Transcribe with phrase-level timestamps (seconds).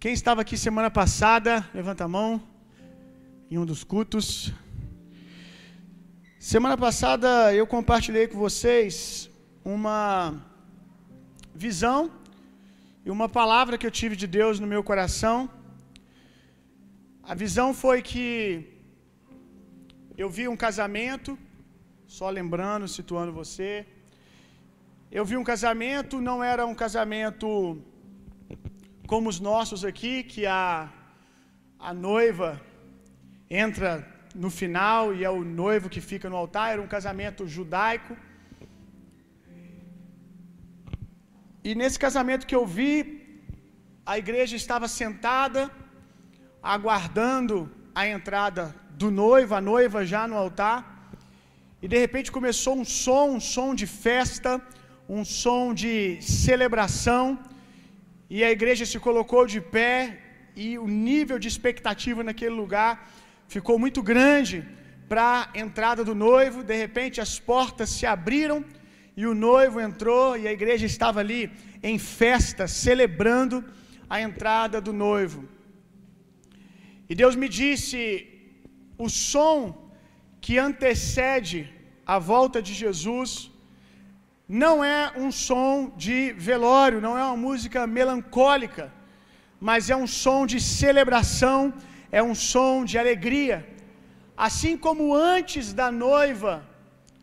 [0.00, 2.40] Quem estava aqui semana passada, levanta a mão
[3.50, 4.52] em um dos cultos.
[6.38, 9.28] Semana passada eu compartilhei com vocês
[9.64, 10.40] uma
[11.52, 12.12] visão
[13.04, 15.50] e uma palavra que eu tive de Deus no meu coração.
[17.20, 18.22] A visão foi que
[20.16, 21.36] eu vi um casamento,
[22.06, 23.84] só lembrando, situando você.
[25.10, 27.82] Eu vi um casamento, não era um casamento
[29.10, 30.62] como os nossos aqui, que a,
[31.88, 32.48] a noiva
[33.64, 33.90] entra
[34.42, 38.14] no final e é o noivo que fica no altar, era um casamento judaico.
[41.64, 42.96] E nesse casamento que eu vi,
[44.12, 45.62] a igreja estava sentada,
[46.74, 47.56] aguardando
[47.94, 48.62] a entrada
[49.02, 50.78] do noivo, a noiva já no altar,
[51.80, 54.60] e de repente começou um som, um som de festa,
[55.08, 57.38] um som de celebração,
[58.30, 59.94] e a igreja se colocou de pé
[60.54, 63.10] e o nível de expectativa naquele lugar
[63.54, 64.56] ficou muito grande
[65.08, 66.62] para a entrada do noivo.
[66.62, 68.64] De repente as portas se abriram
[69.16, 71.50] e o noivo entrou e a igreja estava ali
[71.82, 73.64] em festa, celebrando
[74.08, 75.48] a entrada do noivo.
[77.08, 78.00] E Deus me disse:
[78.98, 79.90] o som
[80.40, 81.60] que antecede
[82.14, 83.50] a volta de Jesus
[84.48, 88.90] não é um som de velório, não é uma música melancólica,
[89.60, 91.74] mas é um som de celebração,
[92.10, 93.68] é um som de alegria.
[94.36, 96.66] Assim como antes da noiva,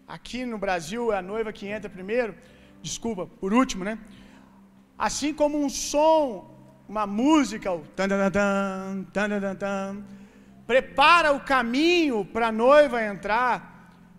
[0.08, 2.36] aqui no Brasil é a noiva que entra primeiro,
[2.82, 3.98] desculpa, por último, né?
[4.98, 6.56] Assim como um som,
[6.88, 10.04] uma música, o tan tan tan tan tan
[10.68, 13.75] prepara o caminho para a noiva entrar,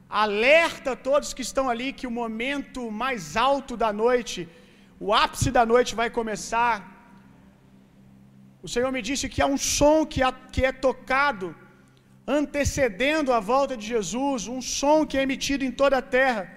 [0.08, 4.48] alerta todos que estão ali que o momento mais alto da noite,
[5.00, 6.74] o ápice da noite vai começar.
[8.62, 10.20] O Senhor me disse que há um som que,
[10.52, 11.54] que é tocado
[12.27, 16.50] antecedendo a volta de Jesus, um som que é emitido em toda a terra,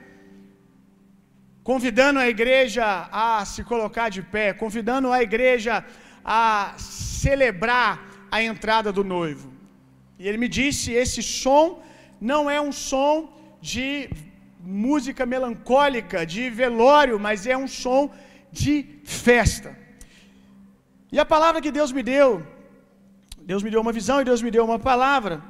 [1.64, 5.86] convidando a igreja a se colocar de pé, convidando a igreja
[6.24, 9.54] a celebrar a entrada do noivo.
[10.18, 11.84] E ele me disse: esse som
[12.20, 13.14] não é um som
[13.62, 14.10] de
[14.60, 18.12] música melancólica, de velório, mas é um som
[18.52, 19.78] de festa.
[21.12, 22.46] E a palavra que Deus me deu,
[23.42, 25.42] Deus me deu uma visão e Deus me deu uma palavra.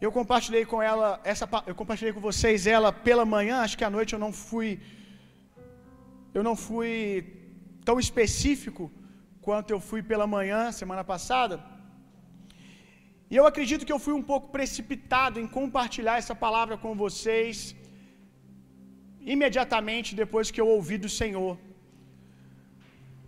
[0.00, 3.90] Eu compartilhei com ela essa eu compartilhei com vocês ela pela manhã, acho que à
[3.90, 4.78] noite eu não fui
[6.34, 6.90] eu não fui
[7.84, 8.92] tão específico
[9.40, 11.75] quanto eu fui pela manhã semana passada.
[13.30, 17.74] E eu acredito que eu fui um pouco precipitado em compartilhar essa palavra com vocês
[19.34, 21.54] imediatamente depois que eu ouvi do Senhor.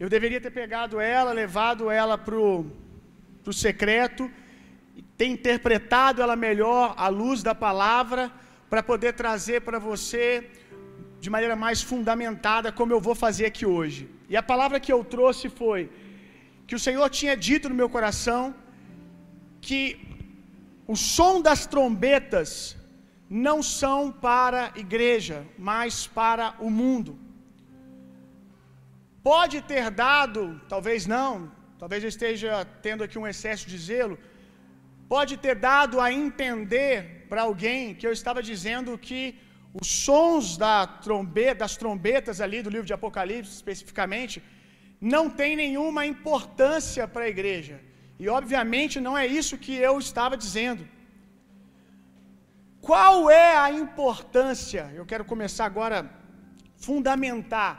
[0.02, 4.30] Eu deveria ter pegado ela, levado ela para o secreto,
[5.16, 8.30] ter interpretado ela melhor à luz da palavra,
[8.70, 10.48] para poder trazer para você
[11.20, 14.08] de maneira mais fundamentada, como eu vou fazer aqui hoje.
[14.28, 15.90] E a palavra que eu trouxe foi
[16.66, 18.54] que o Senhor tinha dito no meu coração
[19.68, 19.82] que
[20.92, 22.50] o som das trombetas
[23.44, 25.38] não são para a igreja,
[25.70, 27.12] mas para o mundo.
[29.30, 30.42] Pode ter dado,
[30.72, 31.32] talvez não,
[31.82, 32.50] talvez eu esteja
[32.86, 34.16] tendo aqui um excesso de zelo,
[35.14, 36.94] pode ter dado a entender
[37.30, 39.20] para alguém que eu estava dizendo que
[39.80, 40.76] os sons da
[41.06, 44.36] trombeta, das trombetas ali do livro de Apocalipse especificamente,
[45.14, 47.76] não tem nenhuma importância para a igreja.
[48.22, 50.84] E obviamente não é isso que eu estava dizendo.
[52.88, 54.82] Qual é a importância?
[54.98, 55.98] Eu quero começar agora
[56.86, 57.72] fundamentar,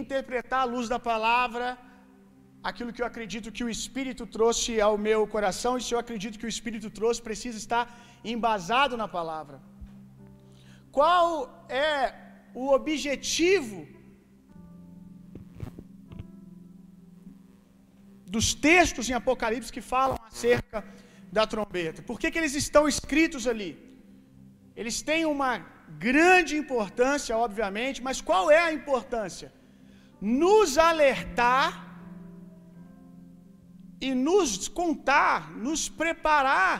[0.00, 1.66] interpretar à luz da palavra
[2.68, 6.38] aquilo que eu acredito que o Espírito trouxe ao meu coração, e se eu acredito
[6.40, 7.84] que o Espírito trouxe, precisa estar
[8.32, 9.58] embasado na palavra.
[10.98, 11.26] Qual
[11.68, 11.94] é
[12.62, 13.78] o objetivo
[18.34, 20.78] dos textos em Apocalipse que falam acerca
[21.36, 22.00] da trombeta?
[22.10, 23.70] Por que, que eles estão escritos ali?
[24.80, 25.52] Eles têm uma
[26.06, 29.48] grande importância, obviamente, mas qual é a importância?
[30.42, 31.68] Nos alertar
[34.08, 34.50] e nos
[34.80, 36.74] contar, nos preparar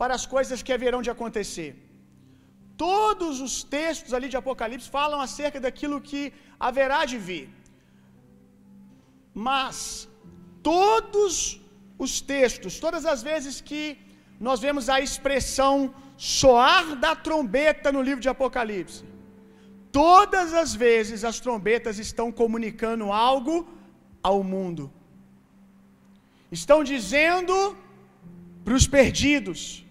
[0.00, 1.70] para as coisas que haverão de acontecer.
[2.86, 6.22] Todos os textos ali de Apocalipse falam acerca daquilo que
[6.68, 7.46] haverá de vir.
[9.34, 10.08] Mas
[10.62, 11.60] todos
[11.98, 13.98] os textos, todas as vezes que
[14.38, 19.04] nós vemos a expressão soar da trombeta no livro de Apocalipse,
[19.92, 23.68] todas as vezes as trombetas estão comunicando algo
[24.22, 24.92] ao mundo.
[26.50, 27.76] Estão dizendo
[28.64, 29.84] para os perdidos.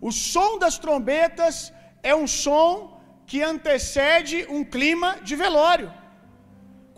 [0.00, 1.72] O som das trombetas
[2.02, 5.99] é um som que antecede um clima de velório.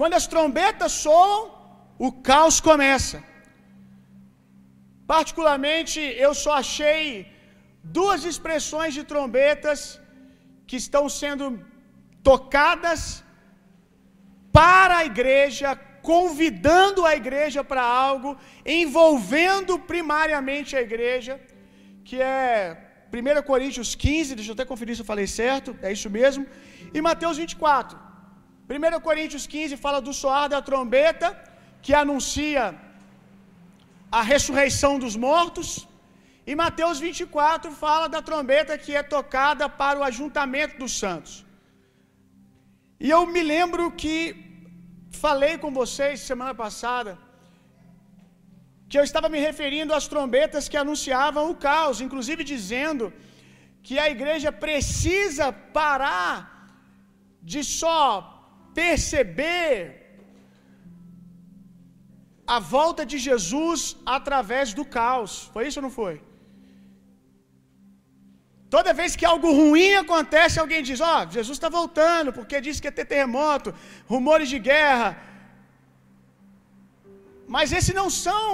[0.03, 1.41] Quando as trombetas soam,
[2.07, 3.19] o caos começa.
[5.13, 7.05] Particularmente, eu só achei
[7.99, 9.79] duas expressões de trombetas
[10.67, 11.47] que estão sendo
[12.31, 13.01] tocadas
[14.59, 15.71] para a igreja,
[16.13, 18.31] convidando a igreja para algo,
[18.83, 21.35] envolvendo primariamente a igreja,
[22.07, 22.45] que é
[23.13, 26.45] 1 Coríntios 15, deixa eu até conferir se eu falei certo, é isso mesmo,
[26.93, 28.12] e Mateus 24.
[28.73, 31.29] 1 Coríntios 15 fala do soar da trombeta,
[31.85, 32.65] que anuncia
[34.19, 35.69] a ressurreição dos mortos,
[36.51, 41.35] e Mateus 24 fala da trombeta que é tocada para o ajuntamento dos santos.
[43.05, 44.15] E eu me lembro que
[45.25, 47.13] falei com vocês semana passada
[48.89, 53.05] que eu estava me referindo às trombetas que anunciavam o caos, inclusive dizendo
[53.87, 55.47] que a igreja precisa
[55.79, 56.35] parar
[57.51, 58.07] de só
[58.81, 59.77] perceber
[62.57, 63.81] a volta de Jesus
[64.19, 65.33] através do caos.
[65.55, 66.15] Foi isso ou não foi?
[68.75, 72.81] Toda vez que algo ruim acontece, alguém diz: Ó, oh, Jesus está voltando, porque disse
[72.81, 73.75] que ia ter terremoto,
[74.13, 75.11] rumores de guerra.
[77.55, 78.49] Mas esses não são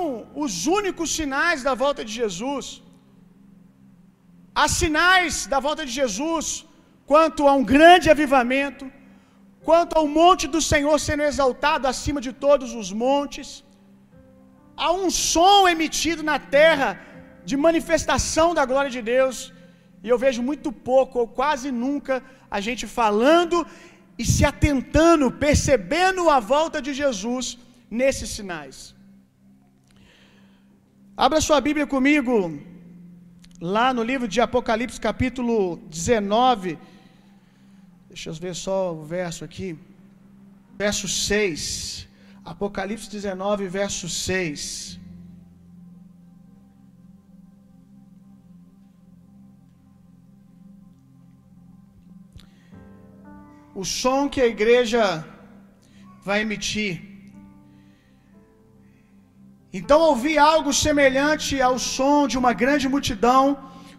[0.45, 2.67] os únicos sinais da volta de Jesus.
[4.61, 6.47] Há sinais da volta de Jesus
[7.11, 8.85] quanto a um grande avivamento,
[9.67, 13.49] quanto ao monte do Senhor sendo exaltado acima de todos os montes.
[14.77, 16.89] Há um som emitido na terra
[17.49, 19.37] de manifestação da glória de Deus.
[20.05, 22.15] E eu vejo muito pouco, ou quase nunca,
[22.57, 23.67] a gente falando
[24.23, 27.59] e se atentando, percebendo a volta de Jesus
[28.01, 28.77] nesses sinais.
[31.27, 32.35] Abra sua Bíblia comigo,
[33.61, 35.57] lá no livro de Apocalipse, capítulo
[35.89, 36.79] 19.
[38.09, 39.69] Deixa eu ver só o verso aqui.
[40.83, 42.09] Verso 6.
[42.53, 44.99] Apocalipse 19, verso 6.
[53.75, 55.03] O som que a igreja
[56.29, 56.93] vai emitir.
[59.79, 63.43] Então ouvi algo semelhante ao som de uma grande multidão,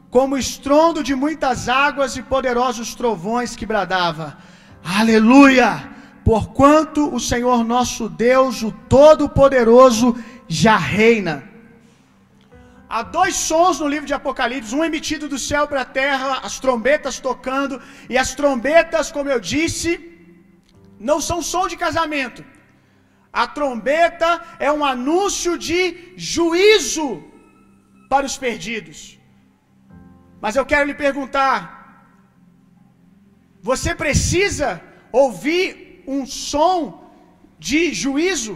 [0.10, 4.38] como estrondo de muitas águas e poderosos trovões que bradava:
[4.84, 5.72] Aleluia!
[6.24, 10.16] Porquanto o Senhor nosso Deus, o Todo-Poderoso,
[10.48, 11.44] já reina.
[12.88, 16.60] Há dois sons no livro de Apocalipse, um emitido do céu para a terra, as
[16.60, 19.92] trombetas tocando, e as trombetas, como eu disse,
[21.00, 22.44] não são som de casamento.
[23.32, 27.24] A trombeta é um anúncio de juízo
[28.10, 29.19] para os perdidos.
[30.44, 31.60] Mas eu quero lhe perguntar:
[33.70, 34.82] você precisa
[35.12, 36.78] ouvir um som
[37.68, 38.56] de juízo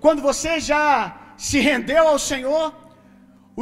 [0.00, 0.88] quando você já
[1.36, 2.66] se rendeu ao Senhor?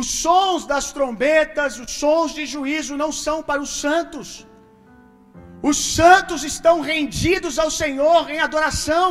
[0.01, 4.47] Os sons das trombetas, os sons de juízo não são para os santos.
[5.71, 9.09] Os santos estão rendidos ao Senhor em adoração.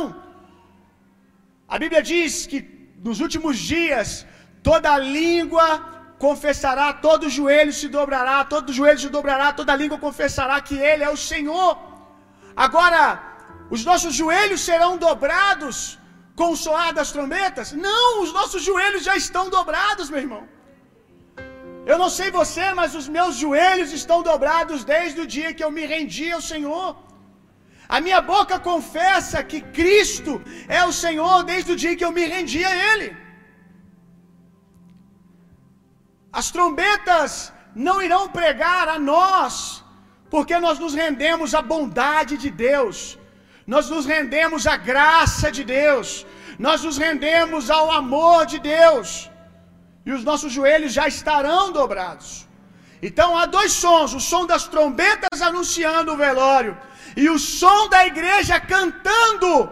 [1.68, 2.60] A Bíblia diz que
[3.04, 4.26] nos últimos dias
[4.62, 10.76] toda língua confessará, todo joelho se dobrará, todo joelho se dobrará, toda língua confessará que
[10.90, 11.72] Ele é o Senhor.
[12.66, 13.02] Agora,
[13.74, 15.76] os nossos joelhos serão dobrados
[16.38, 17.68] com o soar das trombetas?
[17.88, 20.44] Não, os nossos joelhos já estão dobrados, meu irmão.
[21.90, 25.70] Eu não sei você, mas os meus joelhos estão dobrados desde o dia que eu
[25.76, 26.88] me rendi ao Senhor.
[27.96, 30.32] A minha boca confessa que Cristo
[30.78, 33.08] é o Senhor desde o dia que eu me rendi a Ele.
[36.32, 39.84] As trombetas não irão pregar a nós,
[40.30, 43.18] porque nós nos rendemos à bondade de Deus,
[43.66, 46.26] nós nos rendemos à graça de Deus,
[46.58, 49.30] nós nos rendemos ao amor de Deus,
[50.04, 52.46] e os nossos joelhos já estarão dobrados.
[53.02, 56.76] Então há dois sons: o som das trombetas anunciando o velório,
[57.16, 59.70] e o som da igreja cantando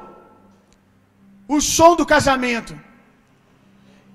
[1.48, 2.78] o som do casamento.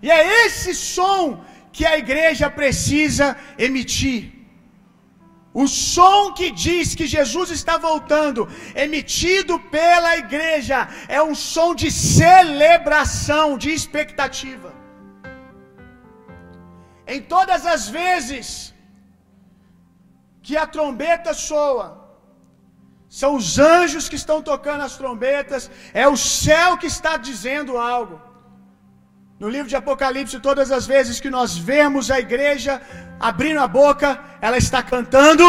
[0.01, 4.21] E é esse som que a igreja precisa emitir.
[5.53, 11.89] O som que diz que Jesus está voltando, emitido pela igreja, é um som de
[11.91, 14.73] celebração, de expectativa.
[17.05, 18.73] Em todas as vezes
[20.41, 22.01] que a trombeta soa,
[23.19, 28.30] São os anjos que estão tocando as trombetas, é o céu que está dizendo algo.
[29.41, 32.79] No livro de Apocalipse, todas as vezes que nós vemos a igreja
[33.19, 35.43] abrindo a boca, ela está cantando.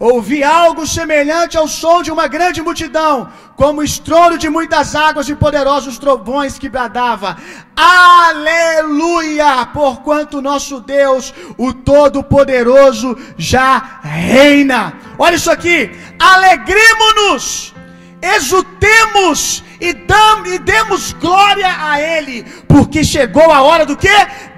[0.00, 5.36] Ouvi algo semelhante ao som de uma grande multidão, como estrondo de muitas águas e
[5.36, 7.36] poderosos trovões que bradava:
[7.76, 9.64] Aleluia!
[9.66, 14.94] Porquanto nosso Deus, o Todo-Poderoso, já reina.
[15.16, 15.96] Olha isso aqui.
[16.18, 17.74] Alegremos-nos,
[18.22, 24.08] exultemos e, damos, e demos glória a Ele, porque chegou a hora do que?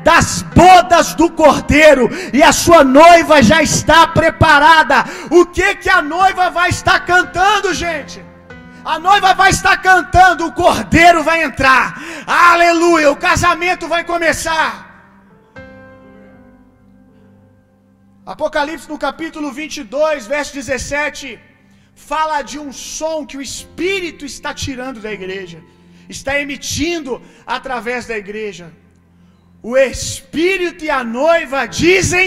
[0.02, 5.04] Das bodas do Cordeiro, e a sua noiva já está preparada.
[5.30, 8.24] O que que a noiva vai estar cantando, gente?
[8.82, 12.00] A noiva vai estar cantando, o Cordeiro vai entrar.
[12.26, 13.10] Aleluia!
[13.10, 14.88] O casamento vai começar.
[18.24, 21.49] Apocalipse no capítulo 22, verso 17
[22.08, 25.58] fala de um som que o Espírito está tirando da igreja,
[26.16, 27.12] está emitindo
[27.56, 28.66] através da igreja.
[29.62, 32.26] O Espírito e a noiva dizem: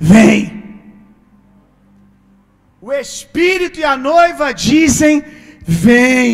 [0.00, 0.38] Vem.
[2.80, 5.14] O Espírito e a noiva dizem:
[5.86, 6.30] Vem.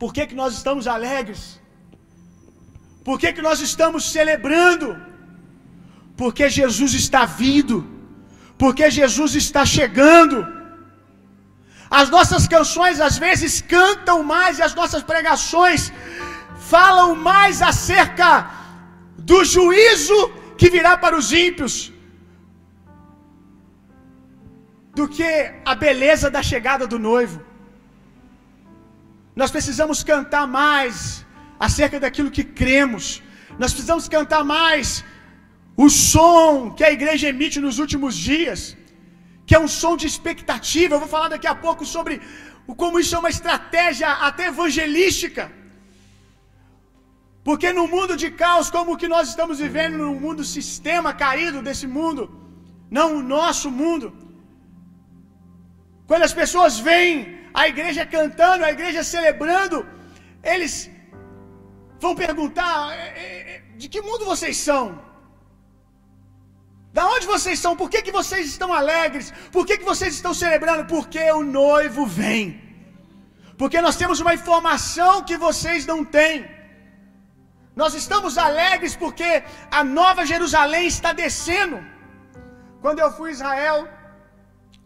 [0.00, 1.42] Por que, que nós estamos alegres?
[3.06, 4.88] Por que, que nós estamos celebrando?
[6.20, 7.76] Porque Jesus está vindo,
[8.62, 10.38] porque Jesus está chegando.
[12.00, 15.92] As nossas canções às vezes cantam mais e as nossas pregações
[16.74, 18.28] falam mais acerca
[19.30, 20.18] do juízo
[20.58, 21.74] que virá para os ímpios
[24.96, 25.30] do que
[25.72, 27.38] a beleza da chegada do noivo.
[29.40, 30.96] Nós precisamos cantar mais
[31.66, 33.22] acerca daquilo que cremos.
[33.62, 35.04] Nós precisamos cantar mais
[35.84, 38.60] o som que a igreja emite nos últimos dias,
[39.46, 40.94] que é um som de expectativa.
[40.94, 42.14] Eu vou falar daqui a pouco sobre
[42.82, 45.44] como isso é uma estratégia até evangelística.
[47.46, 51.60] Porque no mundo de caos, como o que nós estamos vivendo, no mundo sistema caído
[51.66, 52.22] desse mundo,
[52.98, 54.06] não o nosso mundo,
[56.08, 57.14] quando as pessoas veem
[57.60, 59.78] a igreja cantando, a igreja celebrando,
[60.52, 60.74] eles
[62.04, 62.78] vão perguntar:
[63.80, 64.84] de que mundo vocês são?
[66.96, 67.72] Da onde vocês são?
[67.80, 69.26] Por que, que vocês estão alegres?
[69.54, 70.82] Por que, que vocês estão celebrando?
[70.92, 72.44] Porque o noivo vem.
[73.60, 76.36] Porque nós temos uma informação que vocês não têm.
[77.80, 79.30] Nós estamos alegres porque
[79.78, 81.78] a nova Jerusalém está descendo.
[82.84, 83.78] Quando eu fui a Israel,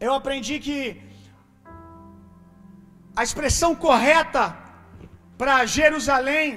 [0.07, 0.81] eu aprendi que
[3.21, 4.45] a expressão correta
[5.41, 6.49] para Jerusalém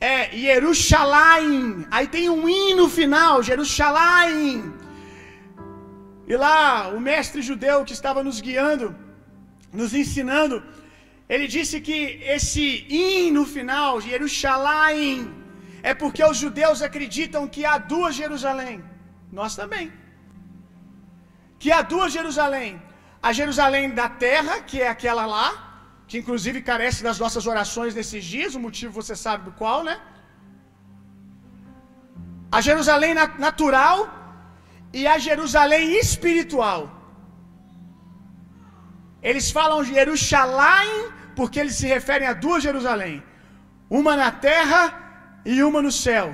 [0.00, 1.86] é Jerusalém.
[1.90, 4.72] Aí tem um i no final, Jerusalém.
[6.26, 8.96] E lá, o mestre judeu que estava nos guiando,
[9.72, 10.62] nos ensinando,
[11.28, 11.98] ele disse que
[12.36, 15.32] esse in no final, Jerusalém,
[15.82, 18.82] é porque os judeus acreditam que há duas Jerusalém.
[19.30, 19.92] Nós também.
[21.58, 22.80] Que há duas Jerusalém.
[23.22, 25.69] A Jerusalém da terra, que é aquela lá,
[26.10, 29.96] que inclusive carece das nossas orações nesses dias, o motivo você sabe do qual, né?
[32.56, 33.12] A Jerusalém
[33.46, 33.98] natural
[35.00, 36.80] e a Jerusalém espiritual.
[39.28, 40.90] Eles falam Jerusalém
[41.38, 43.16] porque eles se referem a duas Jerusalém,
[43.98, 44.82] uma na terra
[45.52, 46.26] e uma no céu.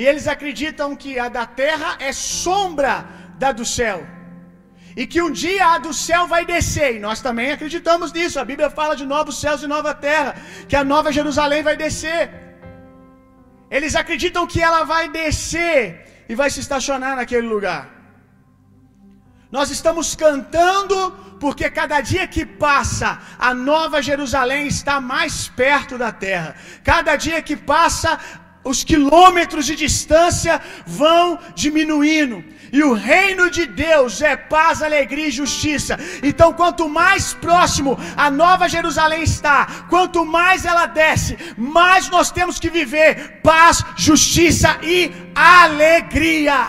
[0.00, 2.94] E eles acreditam que a da terra é sombra
[3.42, 3.98] da do céu.
[4.96, 8.38] E que um dia a do céu vai descer, e nós também acreditamos nisso.
[8.38, 10.36] A Bíblia fala de novos céus e nova terra,
[10.68, 12.30] que a nova Jerusalém vai descer.
[13.70, 17.82] Eles acreditam que ela vai descer e vai se estacionar naquele lugar.
[19.50, 20.96] Nós estamos cantando
[21.42, 26.54] porque cada dia que passa, a nova Jerusalém está mais perto da terra.
[26.84, 28.18] Cada dia que passa,
[28.64, 32.44] os quilômetros de distância vão diminuindo.
[32.72, 35.98] E o reino de Deus é paz, alegria e justiça.
[36.22, 42.58] Então, quanto mais próximo a Nova Jerusalém está, quanto mais ela desce, mais nós temos
[42.58, 46.60] que viver paz, justiça e alegria.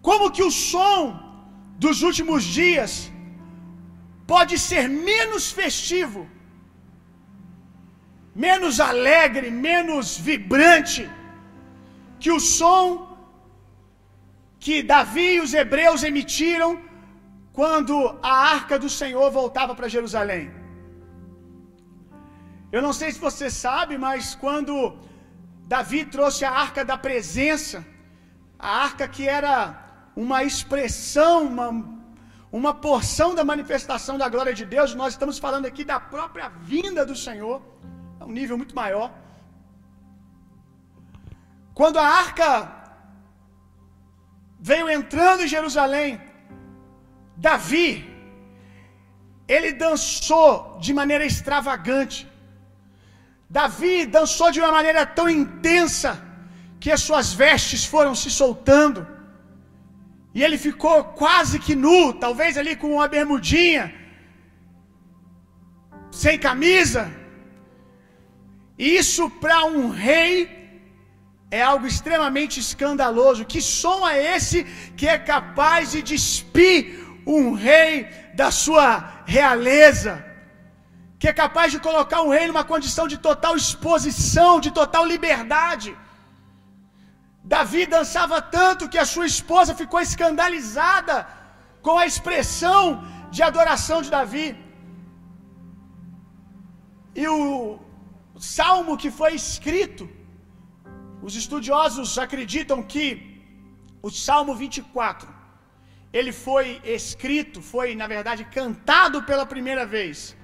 [0.00, 0.98] Como que o som
[1.78, 3.10] dos últimos dias
[4.26, 6.28] pode ser menos festivo,
[8.34, 11.10] menos alegre, menos vibrante
[12.18, 12.82] que o som
[14.64, 16.70] que Davi e os hebreus emitiram
[17.52, 20.44] quando a arca do Senhor voltava para Jerusalém.
[22.72, 24.74] Eu não sei se você sabe, mas quando
[25.74, 27.78] Davi trouxe a arca da presença,
[28.58, 29.54] a arca que era
[30.24, 31.68] uma expressão, uma,
[32.60, 34.94] uma porção da manifestação da glória de Deus.
[34.94, 37.62] Nós estamos falando aqui da própria vinda do Senhor,
[38.28, 39.08] um nível muito maior.
[41.78, 42.48] Quando a arca
[44.70, 46.20] veio entrando em Jerusalém,
[47.36, 47.88] Davi,
[49.54, 52.20] ele dançou de maneira extravagante.
[53.58, 56.12] Davi dançou de uma maneira tão intensa
[56.80, 59.00] que as suas vestes foram se soltando.
[60.36, 63.84] E ele ficou quase que nu, talvez ali com uma bermudinha,
[66.22, 67.02] sem camisa.
[68.78, 70.36] Isso para um rei
[71.50, 73.50] é algo extremamente escandaloso.
[73.52, 74.64] Que som é esse
[74.98, 76.78] que é capaz de despir
[77.26, 77.92] um rei
[78.40, 78.86] da sua
[79.36, 80.12] realeza?
[81.18, 85.90] Que é capaz de colocar um rei numa condição de total exposição, de total liberdade.
[87.52, 91.16] Davi dançava tanto que a sua esposa ficou escandalizada
[91.86, 92.82] com a expressão
[93.30, 94.48] de adoração de Davi.
[97.22, 97.40] E o
[98.40, 100.08] salmo que foi escrito,
[101.22, 103.06] os estudiosos acreditam que
[104.02, 105.28] o Salmo 24
[106.12, 110.36] ele foi escrito, foi na verdade cantado pela primeira vez,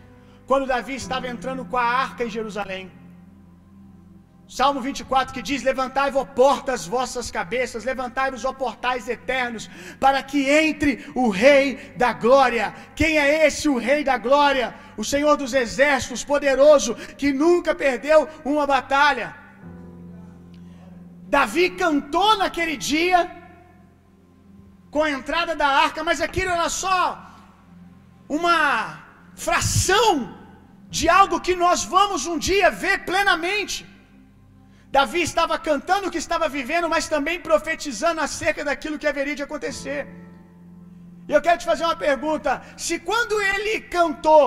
[0.46, 2.90] quando Davi estava entrando com a arca em Jerusalém.
[4.58, 9.70] Salmo 24 que diz: Levantai-vos, portas, vossas cabeças, levantai-vos, ó portais eternos,
[10.04, 11.66] para que entre o Rei
[11.96, 12.74] da glória.
[13.00, 14.74] Quem é esse, o Rei da glória?
[14.96, 19.28] O Senhor dos exércitos, poderoso, que nunca perdeu uma batalha.
[21.36, 23.18] Davi cantou naquele dia,
[24.90, 27.00] com a entrada da arca, mas aquilo era só
[28.28, 28.98] uma
[29.36, 30.10] fração
[30.88, 33.89] de algo que nós vamos um dia ver plenamente.
[34.96, 39.44] Davi estava cantando o que estava vivendo, mas também profetizando acerca daquilo que haveria de
[39.46, 40.00] acontecer.
[41.28, 42.52] E eu quero te fazer uma pergunta:
[42.84, 44.46] se quando ele cantou,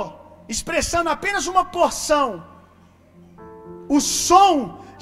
[0.54, 2.28] expressando apenas uma porção,
[3.98, 4.54] o som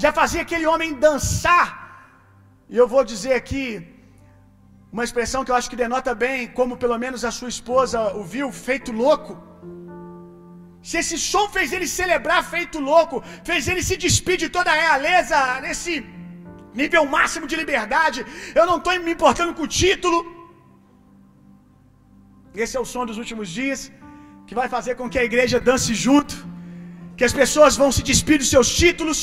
[0.04, 1.68] já fazia aquele homem dançar,
[2.72, 3.64] e eu vou dizer aqui
[4.92, 8.22] uma expressão que eu acho que denota bem como pelo menos a sua esposa o
[8.22, 9.51] viu, feito louco.
[10.88, 13.16] Se esse som fez ele celebrar feito louco,
[13.48, 15.92] fez ele se despir de toda a realeza nesse
[16.80, 18.20] nível máximo de liberdade,
[18.58, 20.18] eu não estou me importando com o título.
[22.62, 23.80] Esse é o som dos últimos dias
[24.46, 26.34] que vai fazer com que a igreja dance junto,
[27.16, 29.20] que as pessoas vão se despir dos seus títulos,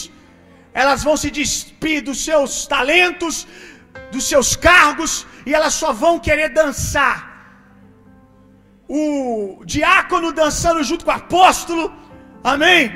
[0.81, 3.35] elas vão se despir dos seus talentos,
[4.13, 5.11] dos seus cargos,
[5.45, 7.28] e elas só vão querer dançar
[8.89, 11.93] o diácono dançando junto com o apóstolo,
[12.43, 12.91] amém?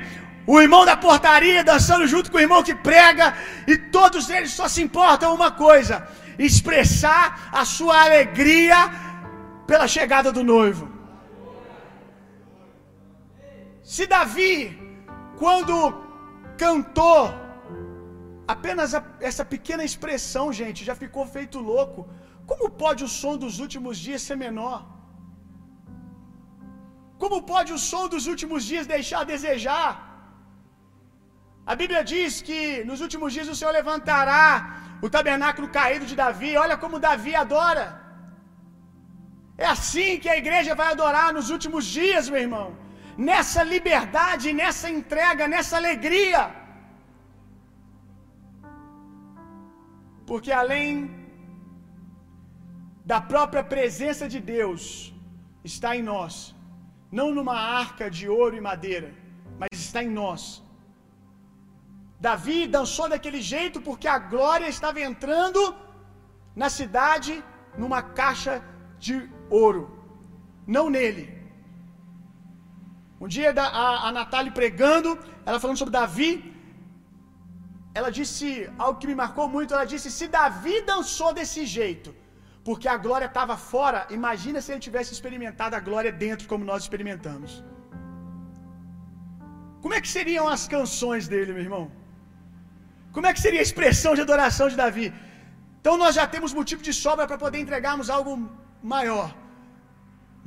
[0.48, 3.36] O irmão da portaria dançando junto com o irmão que prega,
[3.68, 8.78] e todos eles só se importam uma coisa: expressar a sua alegria
[9.68, 10.92] pela chegada do noivo.
[13.84, 14.58] Se Davi,
[15.38, 15.76] quando
[16.58, 17.34] cantou,
[18.48, 22.10] apenas a, essa pequena expressão, gente, já ficou feito louco,
[22.48, 24.93] como pode o som dos últimos dias ser menor?
[27.24, 29.90] Como pode o som dos últimos dias deixar a desejar?
[31.72, 32.60] A Bíblia diz que
[32.90, 34.46] nos últimos dias o Senhor levantará
[35.06, 36.52] o tabernáculo caído de Davi.
[36.64, 37.86] Olha como Davi adora.
[39.66, 42.68] É assim que a igreja vai adorar nos últimos dias, meu irmão.
[43.30, 46.42] Nessa liberdade, nessa entrega, nessa alegria.
[50.32, 50.90] Porque além
[53.14, 54.84] da própria presença de Deus
[55.72, 56.36] está em nós,
[57.18, 59.10] não numa arca de ouro e madeira,
[59.62, 60.42] mas está em nós.
[62.28, 65.62] Davi dançou daquele jeito porque a glória estava entrando
[66.62, 67.34] na cidade
[67.82, 68.54] numa caixa
[69.06, 69.16] de
[69.64, 69.84] ouro,
[70.76, 71.26] não nele.
[73.24, 73.50] Um dia
[73.84, 75.12] a, a Natália pregando,
[75.48, 76.32] ela falando sobre Davi,
[78.00, 78.48] ela disse
[78.84, 79.74] algo que me marcou muito.
[79.76, 82.10] Ela disse: Se Davi dançou desse jeito,
[82.68, 86.84] porque a glória estava fora, imagina se ele tivesse experimentado a glória dentro, como nós
[86.84, 87.52] experimentamos.
[89.82, 91.86] Como é que seriam as canções dele, meu irmão?
[93.12, 95.14] Como é que seria a expressão de adoração de Davi?
[95.80, 98.34] Então nós já temos motivo de sobra para poder entregarmos algo
[98.82, 99.36] maior.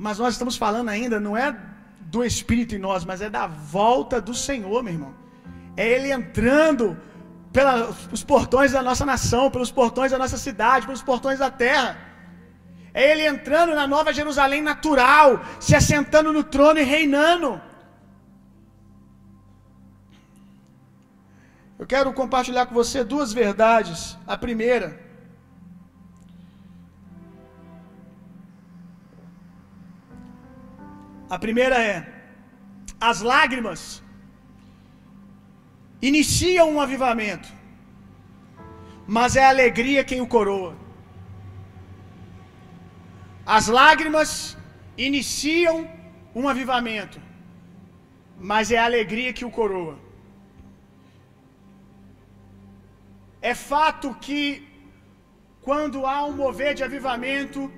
[0.05, 1.55] Mas nós estamos falando ainda, não é
[2.15, 5.13] do Espírito em nós, mas é da volta do Senhor, meu irmão.
[5.75, 6.97] É Ele entrando
[7.53, 12.06] pelos portões da nossa nação, pelos portões da nossa cidade, pelos portões da terra.
[12.99, 15.27] É Ele entrando na nova Jerusalém natural,
[15.65, 17.61] se assentando no trono e reinando.
[21.77, 24.17] Eu quero compartilhar com você duas verdades.
[24.25, 24.87] A primeira,
[31.29, 31.95] a primeira é:
[32.99, 34.01] as lágrimas
[36.01, 37.47] iniciam um avivamento,
[39.05, 40.86] mas é a alegria quem o coroa.
[43.55, 44.57] As lágrimas
[44.97, 45.89] iniciam
[46.35, 47.17] um avivamento,
[48.37, 49.97] mas é a alegria que o coroa.
[53.41, 54.67] É fato que
[55.61, 57.71] quando há um mover de avivamento,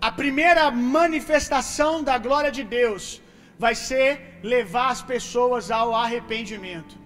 [0.00, 3.20] a primeira manifestação da glória de Deus
[3.58, 6.96] vai ser levar as pessoas ao arrependimento.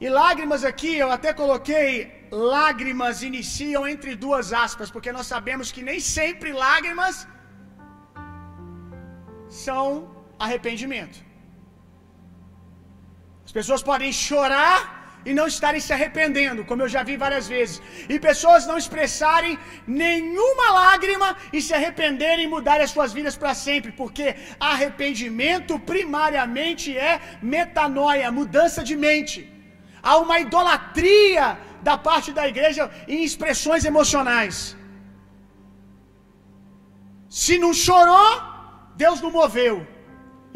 [0.00, 5.82] E lágrimas aqui, eu até coloquei lágrimas iniciam entre duas aspas, porque nós sabemos que
[5.90, 7.26] nem sempre lágrimas
[9.64, 9.86] são
[10.38, 11.18] arrependimento.
[13.48, 17.76] As pessoas podem chorar e não estarem se arrependendo, como eu já vi várias vezes.
[18.12, 19.58] E pessoas não expressarem
[20.04, 24.26] nenhuma lágrima e se arrependerem e mudarem as suas vidas para sempre, porque
[24.72, 29.40] arrependimento primariamente é metanoia, mudança de mente.
[30.02, 31.44] Há uma idolatria
[31.86, 34.56] da parte da igreja em expressões emocionais.
[37.42, 38.30] Se não chorou,
[39.04, 39.74] Deus não moveu.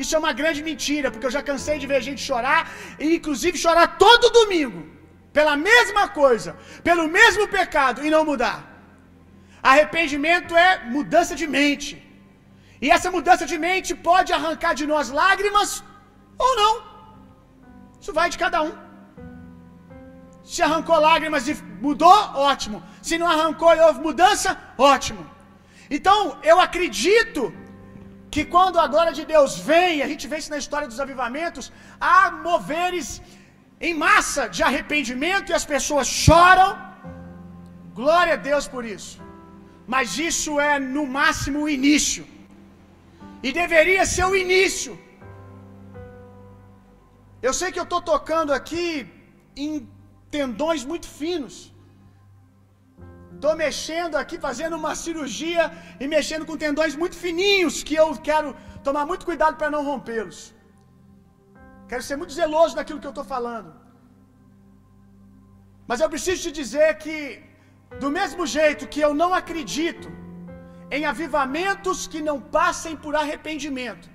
[0.02, 2.60] Isso é uma grande mentira, porque eu já cansei de ver gente chorar,
[2.98, 4.80] e inclusive chorar todo domingo,
[5.38, 6.50] pela mesma coisa,
[6.88, 8.58] pelo mesmo pecado, e não mudar.
[9.70, 11.92] Arrependimento é mudança de mente.
[12.84, 15.70] E essa mudança de mente pode arrancar de nós lágrimas
[16.44, 16.74] ou não.
[18.00, 18.72] Isso vai de cada um.
[20.44, 21.54] Se arrancou lágrimas e
[21.86, 22.18] mudou,
[22.52, 22.82] ótimo.
[23.00, 25.24] Se não arrancou e houve mudança, ótimo.
[25.96, 27.42] Então, eu acredito
[28.34, 31.64] que quando a glória de Deus vem, a gente vê isso na história dos avivamentos,
[32.00, 33.08] há moveres
[33.88, 36.70] em massa de arrependimento e as pessoas choram.
[38.00, 39.14] Glória a Deus por isso.
[39.94, 42.24] Mas isso é no máximo o início.
[43.46, 44.92] E deveria ser o início.
[47.46, 48.86] Eu sei que eu estou tocando aqui
[49.64, 49.72] em
[50.36, 51.54] tendões muito finos.
[53.36, 55.64] Estou mexendo aqui, fazendo uma cirurgia
[56.02, 58.50] e mexendo com tendões muito fininhos que eu quero
[58.86, 60.40] tomar muito cuidado para não rompê-los.
[61.90, 63.70] Quero ser muito zeloso naquilo que eu estou falando.
[65.88, 67.16] Mas eu preciso te dizer que,
[68.02, 70.08] do mesmo jeito que eu não acredito
[70.96, 74.08] em avivamentos que não passem por arrependimento,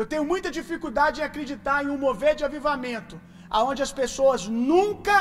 [0.00, 3.16] eu tenho muita dificuldade em acreditar em um mover de avivamento
[3.48, 5.16] aonde as pessoas nunca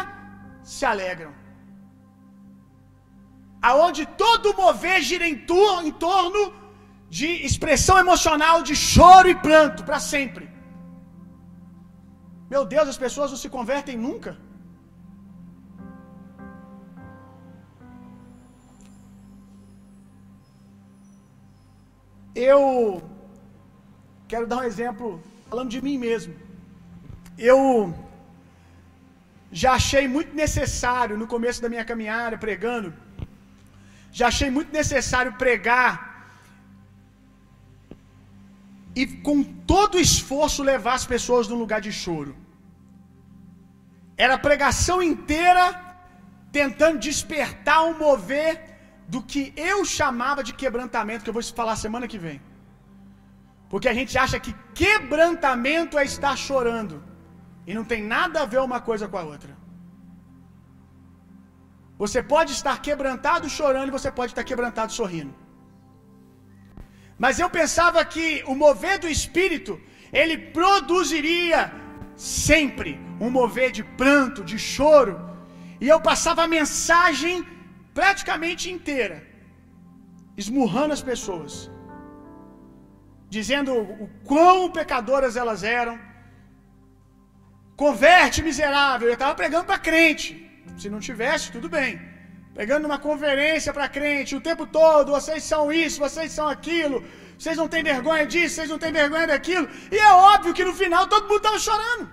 [0.63, 1.33] se alegram
[3.69, 6.41] aonde todo mover gira em, tor em torno
[7.17, 10.45] de expressão emocional, de choro e pranto para sempre.
[12.53, 14.31] Meu Deus, as pessoas não se convertem nunca.
[22.51, 22.61] Eu
[24.31, 25.07] quero dar um exemplo
[25.49, 26.35] falando de mim mesmo.
[27.53, 27.61] Eu
[29.61, 32.89] já achei muito necessário no começo da minha caminhada pregando
[34.17, 35.93] já achei muito necessário pregar
[39.01, 39.37] e com
[39.71, 42.33] todo esforço levar as pessoas num lugar de choro.
[44.25, 45.63] Era pregação inteira
[46.59, 48.51] tentando despertar um mover
[49.13, 49.41] do que
[49.71, 52.39] eu chamava de quebrantamento, que eu vou falar semana que vem.
[53.71, 56.95] Porque a gente acha que quebrantamento é estar chorando.
[57.67, 59.54] E não tem nada a ver uma coisa com a outra.
[61.97, 65.34] Você pode estar quebrantado chorando e você pode estar quebrantado sorrindo.
[67.17, 69.73] Mas eu pensava que o mover do Espírito,
[70.12, 71.71] ele produziria
[72.15, 75.13] sempre um mover de pranto, de choro.
[75.80, 77.45] E eu passava a mensagem
[77.93, 79.17] praticamente inteira,
[80.36, 81.71] esmurrando as pessoas,
[83.30, 83.73] dizendo
[84.04, 85.97] o quão pecadoras elas eram.
[87.83, 89.07] Converte, miserável.
[89.07, 90.27] Eu estava pregando para crente.
[90.77, 91.91] Se não tivesse, tudo bem.
[92.59, 97.03] Pegando uma conferência para crente o tempo todo, vocês são isso, vocês são aquilo,
[97.38, 99.67] vocês não têm vergonha disso, vocês não têm vergonha daquilo.
[99.91, 102.09] E é óbvio que no final todo mundo estava chorando.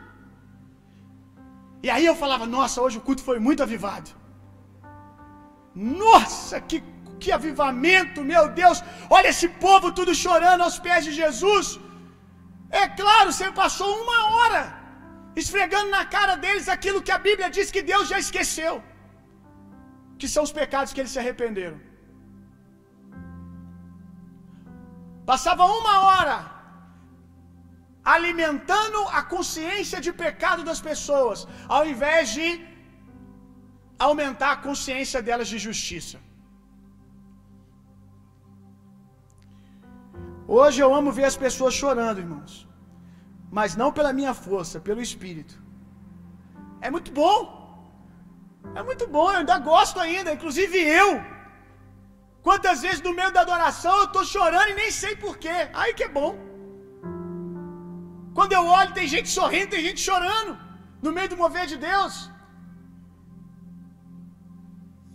[1.84, 4.10] E aí eu falava, nossa, hoje o culto foi muito avivado.
[5.74, 6.82] Nossa, que,
[7.20, 8.82] que avivamento, meu Deus!
[9.08, 11.78] Olha esse povo tudo chorando aos pés de Jesus.
[12.68, 14.81] É claro, você passou uma hora
[15.40, 18.74] esfregando na cara deles aquilo que a Bíblia diz que Deus já esqueceu,
[20.20, 21.78] que são os pecados que eles se arrependeram.
[25.30, 26.38] Passava uma hora
[28.14, 31.40] alimentando a consciência de pecado das pessoas,
[31.76, 32.46] ao invés de
[34.06, 36.18] aumentar a consciência delas de justiça.
[40.58, 42.54] Hoje eu amo ver as pessoas chorando, irmãos,
[43.58, 45.54] mas não pela minha força, pelo Espírito.
[46.86, 47.40] É muito bom,
[48.78, 51.10] é muito bom, eu ainda gosto ainda, inclusive eu.
[52.46, 56.04] Quantas vezes no meio da adoração eu estou chorando e nem sei porquê, aí que
[56.08, 56.32] é bom.
[58.38, 60.52] Quando eu olho, tem gente sorrindo, tem gente chorando,
[61.04, 62.14] no meio do mover de Deus.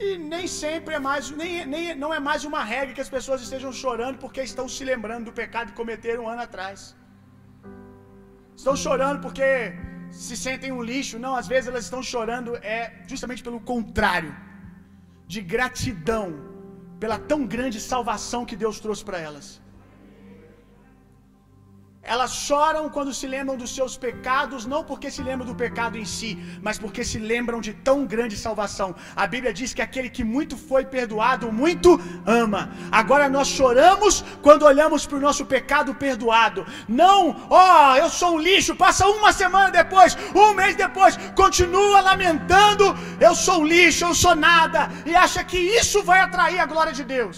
[0.06, 3.42] E nem sempre é mais, nem, nem, não é mais uma regra que as pessoas
[3.42, 6.80] estejam chorando porque estão se lembrando do pecado que cometeram um ano atrás.
[8.62, 9.48] Estão chorando porque
[10.26, 11.20] se sentem um lixo.
[11.26, 12.80] Não, às vezes elas estão chorando é
[13.12, 14.34] justamente pelo contrário,
[15.34, 16.28] de gratidão
[17.02, 19.48] pela tão grande salvação que Deus trouxe para elas.
[22.14, 26.06] Elas choram quando se lembram dos seus pecados, não porque se lembram do pecado em
[26.06, 26.32] si,
[26.66, 28.90] mas porque se lembram de tão grande salvação.
[29.24, 32.62] A Bíblia diz que aquele que muito foi perdoado, muito ama.
[33.02, 36.66] Agora nós choramos quando olhamos para o nosso pecado perdoado.
[36.88, 42.00] Não, ó, oh, eu sou um lixo, passa uma semana depois, um mês depois, continua
[42.10, 42.86] lamentando,
[43.20, 46.94] eu sou um lixo, eu sou nada, e acha que isso vai atrair a glória
[46.94, 47.38] de Deus.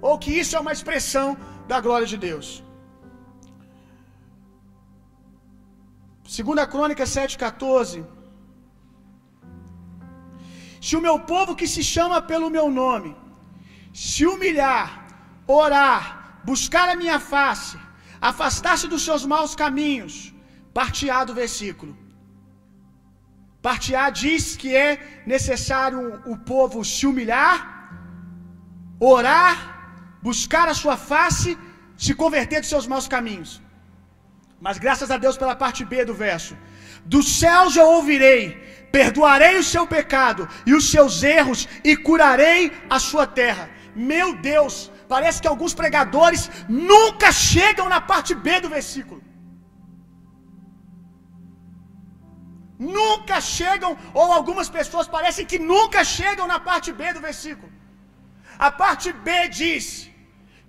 [0.00, 1.36] Ou que isso é uma expressão
[1.66, 2.62] da glória de Deus.
[6.24, 8.04] Segunda Crônica 7:14
[10.80, 13.16] Se o meu povo que se chama pelo meu nome
[13.92, 15.06] se humilhar,
[15.46, 17.78] orar, buscar a minha face,
[18.20, 20.34] afastar-se dos seus maus caminhos,
[20.72, 21.96] partear do versículo.
[23.60, 27.56] Partear diz que é necessário o povo se humilhar,
[28.98, 29.56] orar,
[30.22, 31.56] buscar a sua face,
[31.96, 33.61] se converter dos seus maus caminhos.
[34.66, 36.54] Mas graças a Deus pela parte B do verso.
[37.12, 38.42] Do céu já ouvirei,
[38.98, 42.60] perdoarei o seu pecado e os seus erros e curarei
[42.96, 43.64] a sua terra.
[44.12, 44.74] Meu Deus,
[45.14, 46.42] parece que alguns pregadores
[46.92, 49.20] nunca chegam na parte B do versículo.
[53.00, 57.70] Nunca chegam, ou algumas pessoas parecem que nunca chegam na parte B do versículo.
[58.66, 59.84] A parte B diz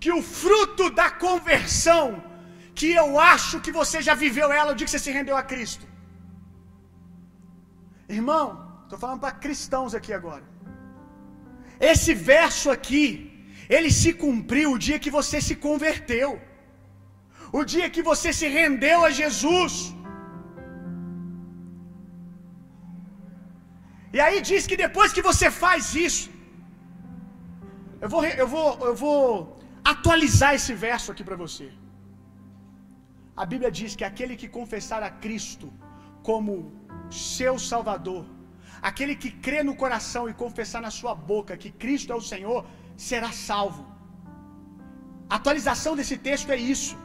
[0.01, 2.05] que o fruto da conversão
[2.79, 5.43] que eu acho que você já viveu ela o dia que você se rendeu a
[5.51, 5.85] Cristo.
[8.19, 8.45] Irmão,
[8.83, 10.45] estou falando para cristãos aqui agora.
[11.91, 13.07] Esse verso aqui,
[13.75, 16.29] ele se cumpriu o dia que você se converteu,
[17.59, 19.73] o dia que você se rendeu a Jesus.
[24.15, 26.29] E aí diz que depois que você faz isso,
[28.03, 29.19] eu vou, eu vou, eu vou
[29.93, 31.67] atualizar esse verso aqui para você.
[33.41, 35.67] A Bíblia diz que aquele que confessar a Cristo
[36.21, 36.53] como
[37.09, 38.25] seu Salvador,
[38.81, 42.65] aquele que crê no coração e confessar na sua boca que Cristo é o Senhor,
[42.95, 43.83] será salvo.
[45.29, 46.95] A atualização desse texto é isso.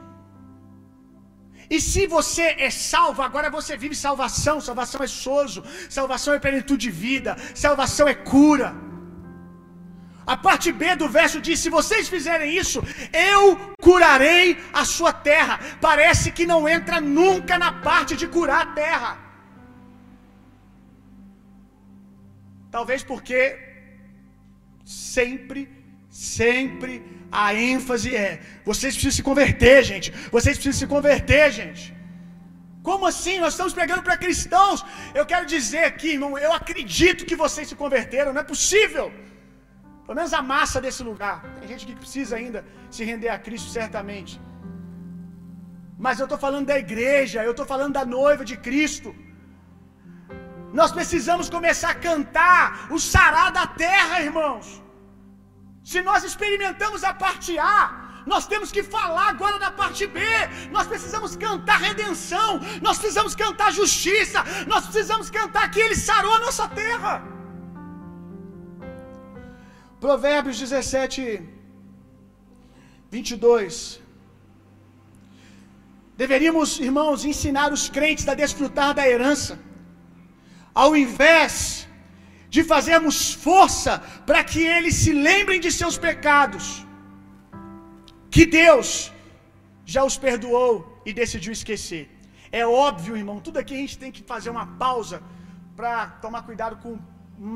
[1.71, 4.61] E se você é salvo, agora você vive salvação.
[4.61, 8.88] Salvação é sozo, salvação é plenitude de vida, salvação é cura.
[10.35, 12.79] A parte B do verso diz: Se vocês fizerem isso,
[13.33, 13.43] eu
[13.87, 14.47] curarei
[14.81, 15.55] a sua terra.
[15.89, 19.13] Parece que não entra nunca na parte de curar a terra.
[22.77, 23.41] Talvez porque
[24.85, 25.63] sempre,
[26.11, 26.93] sempre
[27.45, 28.31] a ênfase é:
[28.71, 30.11] vocês precisam se converter, gente.
[30.37, 31.87] Vocês precisam se converter, gente.
[32.89, 33.39] Como assim?
[33.45, 34.85] Nós estamos pregando para cristãos.
[35.21, 39.07] Eu quero dizer aqui, irmão, eu acredito que vocês se converteram, não é possível.
[40.09, 41.35] Pelo menos a massa desse lugar.
[41.59, 42.61] Tem gente que precisa ainda
[42.95, 44.41] se render a Cristo, certamente.
[46.05, 49.11] Mas eu estou falando da igreja, eu estou falando da noiva de Cristo.
[50.81, 54.67] Nós precisamos começar a cantar o sará da terra, irmãos.
[55.91, 57.79] Se nós experimentamos a parte A,
[58.33, 60.21] nós temos que falar agora da parte B.
[60.77, 62.49] Nós precisamos cantar redenção,
[62.81, 64.43] nós precisamos cantar justiça,
[64.73, 67.15] nós precisamos cantar que Ele sarou a nossa terra.
[70.05, 71.23] Provérbios 17,
[73.15, 74.01] 22.
[76.23, 79.55] Deveríamos, irmãos, ensinar os crentes a desfrutar da herança,
[80.83, 81.55] ao invés
[82.55, 83.93] de fazermos força
[84.29, 86.67] para que eles se lembrem de seus pecados,
[88.35, 89.13] que Deus
[89.95, 90.73] já os perdoou
[91.09, 92.05] e decidiu esquecer.
[92.61, 95.19] É óbvio, irmão, tudo aqui a gente tem que fazer uma pausa
[95.79, 96.93] para tomar cuidado com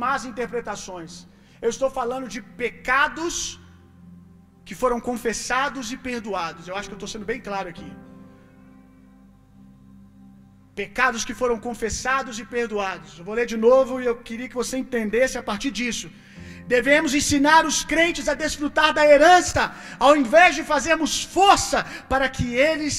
[0.00, 1.12] más interpretações.
[1.64, 3.34] Eu estou falando de pecados
[4.66, 6.64] que foram confessados e perdoados.
[6.68, 7.90] Eu acho que eu estou sendo bem claro aqui.
[10.82, 13.10] Pecados que foram confessados e perdoados.
[13.18, 16.08] Eu vou ler de novo e eu queria que você entendesse a partir disso.
[16.74, 19.62] Devemos ensinar os crentes a desfrutar da herança,
[20.06, 21.78] ao invés de fazermos força
[22.12, 22.94] para que eles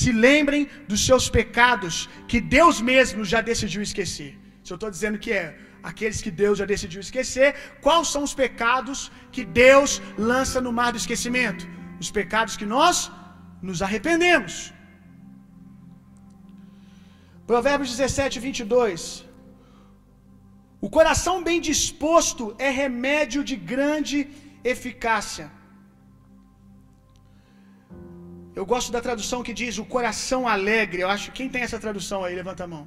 [0.00, 1.94] se lembrem dos seus pecados,
[2.30, 4.30] que Deus mesmo já decidiu esquecer.
[4.64, 5.46] Se eu estou dizendo que é
[5.90, 7.48] aqueles que Deus já decidiu esquecer,
[7.84, 9.00] quais são os pecados
[9.34, 9.90] que Deus
[10.30, 11.64] lança no mar do esquecimento?
[12.04, 12.96] Os pecados que nós
[13.68, 14.54] nos arrependemos.
[17.50, 19.02] Provérbios 17, 22.
[20.86, 24.18] O coração bem disposto é remédio de grande
[24.72, 25.46] eficácia.
[28.58, 31.00] Eu gosto da tradução que diz o coração alegre.
[31.04, 32.84] Eu acho quem tem essa tradução aí, levanta a mão.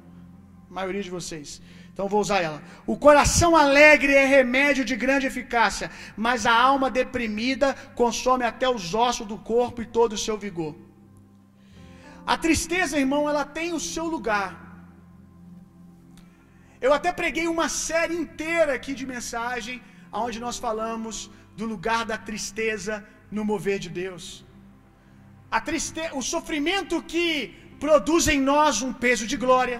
[0.70, 1.48] A maioria de vocês.
[1.96, 2.62] Então vou usar ela.
[2.92, 5.86] O coração alegre é remédio de grande eficácia,
[6.24, 7.68] mas a alma deprimida
[8.00, 10.74] consome até os ossos do corpo e todo o seu vigor.
[12.34, 14.50] A tristeza, irmão, ela tem o seu lugar.
[16.86, 19.80] Eu até preguei uma série inteira aqui de mensagem
[20.26, 22.94] onde nós falamos do lugar da tristeza
[23.36, 24.24] no mover de Deus.
[25.50, 27.26] A tristeza, o sofrimento que
[27.80, 29.78] produz em nós um peso de glória.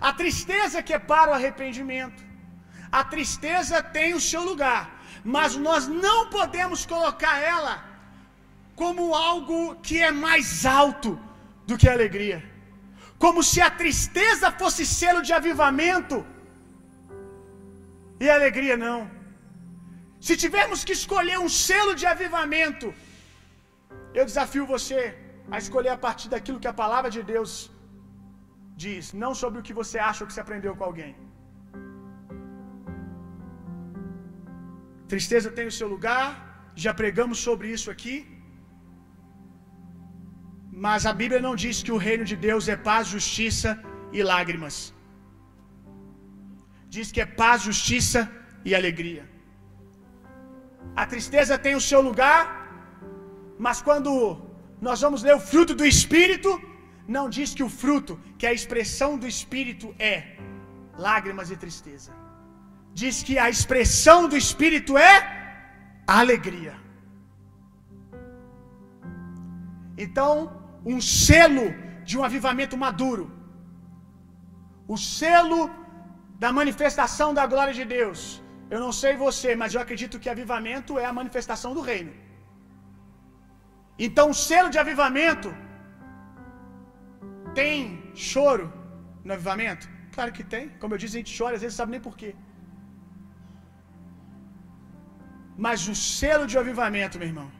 [0.00, 2.22] A tristeza que é para o arrependimento.
[2.90, 4.82] A tristeza tem o seu lugar,
[5.24, 7.74] mas nós não podemos colocar ela
[8.74, 11.10] como algo que é mais alto
[11.66, 12.38] do que a alegria
[13.24, 16.18] como se a tristeza fosse selo de avivamento
[18.22, 19.00] e a alegria não.
[20.26, 22.88] Se tivermos que escolher um selo de avivamento,
[24.18, 25.00] eu desafio você
[25.54, 27.52] a escolher a partir daquilo que a palavra de Deus
[28.84, 31.12] diz, não sobre o que você acha que você aprendeu com alguém.
[35.12, 36.28] Tristeza tem o seu lugar,
[36.84, 38.16] já pregamos sobre isso aqui.
[40.86, 43.70] Mas a Bíblia não diz que o reino de Deus é paz, justiça
[44.16, 44.76] e lágrimas.
[46.96, 48.20] Diz que é paz, justiça
[48.68, 49.24] e alegria.
[51.02, 52.40] A tristeza tem o seu lugar,
[53.66, 54.12] mas quando
[54.86, 56.50] nós vamos ler o fruto do Espírito,
[57.16, 60.16] não diz que o fruto, que a expressão do Espírito é
[61.06, 62.12] lágrimas e tristeza.
[63.02, 65.14] Diz que a expressão do Espírito é
[66.20, 66.74] alegria.
[70.04, 70.32] Então,
[70.94, 71.66] um selo
[72.08, 73.24] de um avivamento maduro.
[74.94, 75.60] O selo
[76.42, 78.20] da manifestação da glória de Deus.
[78.74, 82.12] Eu não sei você, mas eu acredito que avivamento é a manifestação do reino.
[84.06, 85.50] Então, o selo de avivamento
[87.60, 87.76] tem
[88.28, 88.66] choro
[89.24, 89.84] no avivamento?
[90.16, 90.64] Claro que tem.
[90.80, 92.30] Como eu disse, a gente chora, às vezes sabe nem porquê.
[95.66, 97.50] Mas o selo de avivamento, meu irmão,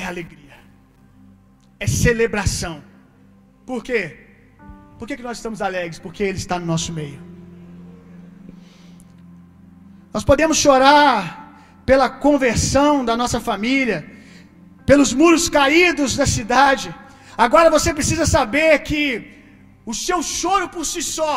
[0.00, 0.46] é alegria
[1.78, 2.82] é celebração.
[3.64, 4.16] Por quê?
[4.98, 5.98] Por que, que nós estamos alegres?
[5.98, 7.20] Porque Ele está no nosso meio.
[10.12, 14.10] Nós podemos chorar pela conversão da nossa família,
[14.86, 16.94] pelos muros caídos da cidade.
[17.44, 19.00] Agora você precisa saber que
[19.92, 21.34] o seu choro por si só,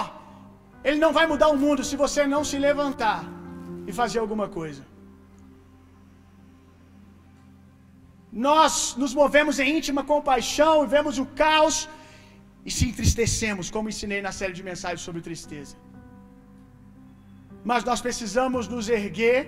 [0.88, 3.22] ele não vai mudar o mundo se você não se levantar
[3.88, 4.84] e fazer alguma coisa.
[8.48, 11.78] Nós nos movemos em íntima compaixão e vemos o caos
[12.68, 15.76] e se entristecemos, como ensinei na série de mensagens sobre tristeza.
[17.70, 19.40] Mas nós precisamos nos erguer,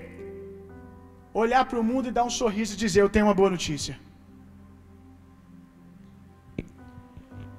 [1.43, 3.95] olhar para o mundo e dar um sorriso e dizer: Eu tenho uma boa notícia.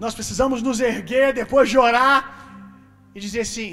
[0.02, 2.16] Nós precisamos nos erguer depois de orar
[3.14, 3.70] e dizer assim: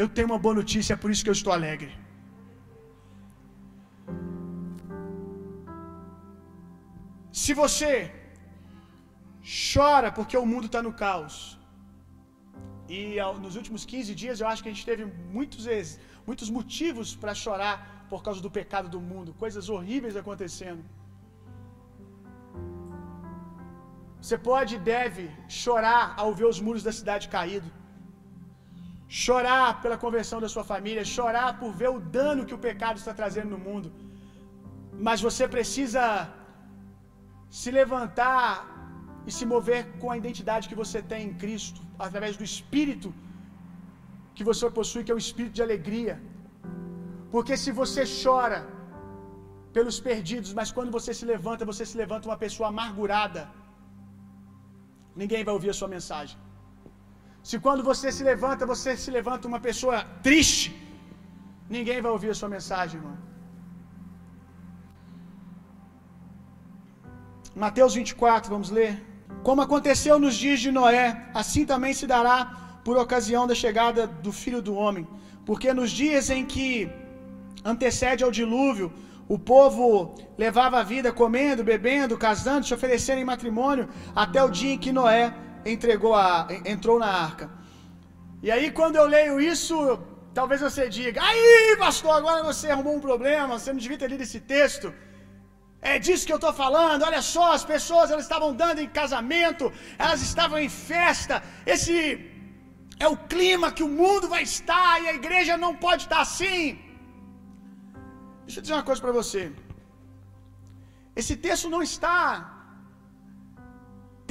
[0.00, 1.92] Eu tenho uma boa notícia, é por isso que eu estou alegre.
[7.42, 7.92] Se você
[9.72, 11.34] chora porque o mundo está no caos,
[12.98, 13.00] e
[13.44, 15.04] nos últimos 15 dias eu acho que a gente teve
[15.36, 15.66] muitos,
[16.28, 17.76] muitos motivos para chorar
[18.12, 20.84] por causa do pecado do mundo, coisas horríveis acontecendo.
[24.24, 25.24] Você pode e deve
[25.62, 27.70] chorar ao ver os muros da cidade caídos,
[29.24, 33.12] chorar pela conversão da sua família, chorar por ver o dano que o pecado está
[33.20, 33.88] trazendo no mundo,
[35.06, 36.04] mas você precisa
[37.60, 38.50] se levantar
[39.28, 43.08] e se mover com a identidade que você tem em Cristo, através do Espírito
[44.36, 46.14] que você possui, que é o Espírito de alegria.
[47.32, 48.60] Porque se você chora
[49.76, 53.42] pelos perdidos, mas quando você se levanta, você se levanta uma pessoa amargurada,
[55.16, 56.36] ninguém vai ouvir a sua mensagem.
[57.48, 60.68] Se quando você se levanta, você se levanta uma pessoa triste,
[61.76, 63.16] ninguém vai ouvir a sua mensagem, irmão.
[67.54, 68.92] Mateus 24, vamos ler.
[69.42, 72.36] Como aconteceu nos dias de Noé, assim também se dará
[72.84, 75.06] por ocasião da chegada do filho do homem.
[75.46, 76.68] Porque nos dias em que
[77.64, 78.92] antecede ao dilúvio,
[79.34, 79.88] o povo
[80.42, 83.84] levava a vida comendo, bebendo, casando, se oferecendo em matrimônio,
[84.22, 85.24] até o dia em que Noé
[85.74, 87.46] entregou a, entrou na arca.
[88.46, 89.76] E aí, quando eu leio isso,
[90.38, 94.24] talvez você diga: aí, pastor, agora você arrumou um problema, você não devia ter lido
[94.28, 94.92] esse texto.
[95.92, 97.04] É disso que eu estou falando.
[97.10, 101.36] Olha só, as pessoas elas estavam dando em casamento, elas estavam em festa.
[101.74, 101.94] Esse
[102.98, 106.62] é o clima que o mundo vai estar e a igreja não pode estar assim.
[108.50, 109.42] Deixa eu dizer uma coisa para você.
[111.20, 112.20] Esse texto não está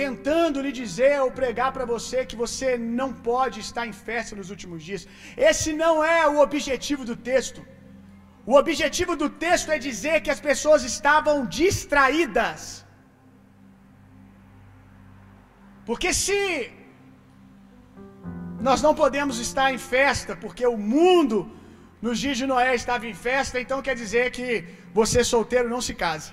[0.02, 4.50] tentando lhe dizer ou pregar para você que você não pode estar em festa nos
[4.56, 5.04] últimos dias.
[5.50, 7.62] Esse não é o objetivo do texto.
[8.52, 12.62] O objetivo do texto é dizer que as pessoas estavam distraídas.
[15.88, 16.42] Porque se
[18.68, 21.38] nós não podemos estar em festa, porque o mundo
[22.02, 24.48] nos dias de Noé estava em festa, então quer dizer que
[25.00, 26.32] você solteiro não se case.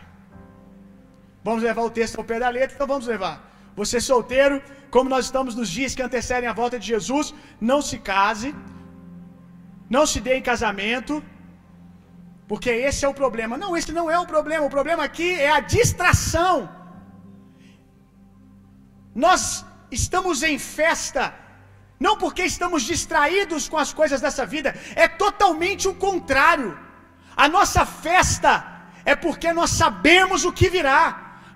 [1.47, 3.37] Vamos levar o texto ao pé da letra, então vamos levar.
[3.81, 4.57] Você solteiro,
[4.95, 8.55] como nós estamos nos dias que antecedem a volta de Jesus, não se case,
[9.97, 11.23] não se dê em casamento,
[12.51, 13.57] porque esse é o problema.
[13.63, 14.65] Não, esse não é o problema.
[14.67, 16.55] O problema aqui é a distração.
[19.27, 21.35] Nós estamos em festa,
[21.99, 26.79] não porque estamos distraídos com as coisas dessa vida, é totalmente o contrário.
[27.37, 28.51] A nossa festa
[29.05, 31.01] é porque nós sabemos o que virá.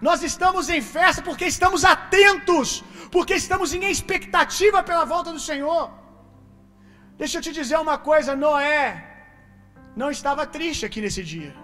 [0.01, 5.91] Nós estamos em festa porque estamos atentos, porque estamos em expectativa pela volta do Senhor.
[7.19, 8.85] Deixa eu te dizer uma coisa: Noé
[9.95, 11.55] não estava triste aqui nesse dia.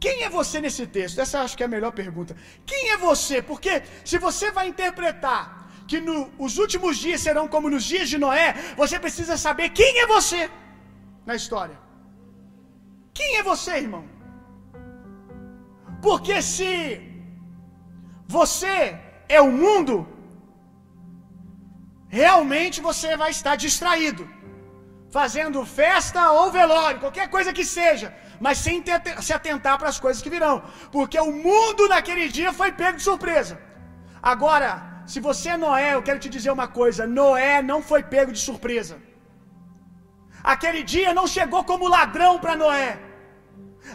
[0.00, 1.20] Quem é você nesse texto?
[1.20, 2.36] Essa acho que é a melhor pergunta.
[2.66, 3.40] Quem é você?
[3.40, 5.61] Porque se você vai interpretar
[5.92, 6.00] que
[6.46, 8.48] os últimos dias serão como nos dias de Noé,
[8.82, 10.42] você precisa saber quem é você
[11.26, 11.78] na história.
[13.18, 14.04] Quem é você, irmão?
[16.06, 16.68] Porque se
[18.38, 18.76] você
[19.28, 19.96] é o mundo,
[22.08, 24.24] realmente você vai estar distraído,
[25.18, 28.08] fazendo festa ou velório, qualquer coisa que seja,
[28.44, 28.82] mas sem
[29.26, 30.56] se atentar para as coisas que virão,
[30.90, 33.54] porque o mundo naquele dia foi pego de surpresa.
[34.22, 38.32] Agora, se você é Noé, eu quero te dizer uma coisa: Noé não foi pego
[38.32, 38.98] de surpresa.
[40.42, 42.98] Aquele dia não chegou como ladrão para Noé.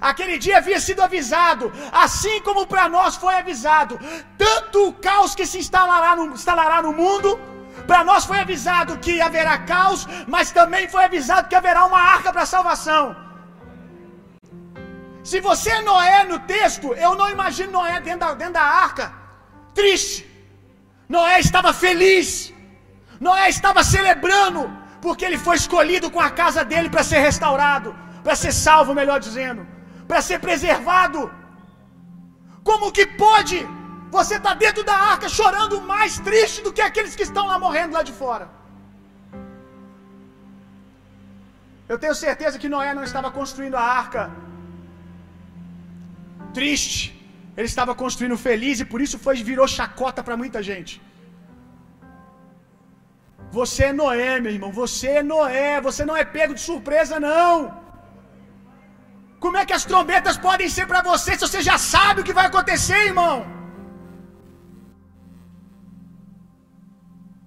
[0.01, 3.99] Aquele dia havia sido avisado, assim como para nós foi avisado.
[4.37, 7.39] Tanto o caos que se instalará no, instalará no mundo,
[7.85, 12.33] para nós foi avisado que haverá caos, mas também foi avisado que haverá uma arca
[12.33, 13.15] para salvação.
[15.23, 19.13] Se você é Noé no texto, eu não imagino Noé dentro da, dentro da arca,
[19.73, 20.26] triste.
[21.15, 22.53] Noé estava feliz.
[23.19, 24.61] Noé estava celebrando,
[25.01, 29.19] porque ele foi escolhido com a casa dele para ser restaurado, para ser salvo, melhor
[29.19, 29.63] dizendo
[30.07, 31.19] para ser preservado.
[32.63, 33.57] Como que pode
[34.17, 37.57] você estar tá dentro da arca chorando mais triste do que aqueles que estão lá
[37.65, 38.47] morrendo lá de fora?
[41.91, 44.23] Eu tenho certeza que Noé não estava construindo a arca
[46.53, 47.03] triste.
[47.57, 50.93] Ele estava construindo feliz e por isso foi virou chacota para muita gente.
[53.57, 54.71] Você é Noé, meu irmão.
[54.83, 55.73] Você é Noé.
[55.87, 57.53] Você não é pego de surpresa, não.
[59.43, 62.37] Como é que as trombetas podem ser para você se você já sabe o que
[62.39, 63.35] vai acontecer, irmão?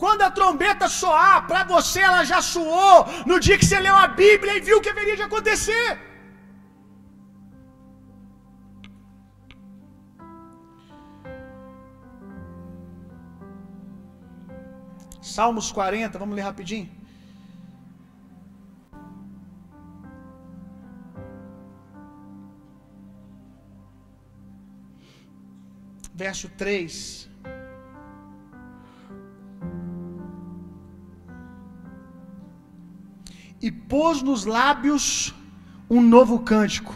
[0.02, 2.96] Quando a trombeta soar, para você ela já soou
[3.30, 5.88] no dia que você leu a Bíblia e viu o que haveria de acontecer.
[15.20, 17.00] Salmos 40, vamos ler rapidinho.
[26.20, 27.30] verso 3.
[33.62, 35.34] E pôs nos lábios
[35.88, 36.94] um novo cântico.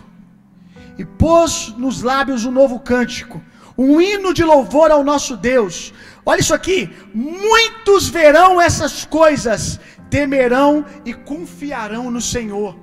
[0.98, 3.42] E pôs nos lábios um novo cântico,
[3.76, 5.92] um hino de louvor ao nosso Deus.
[6.24, 12.76] Olha isso aqui: muitos verão essas coisas, temerão e confiarão no Senhor.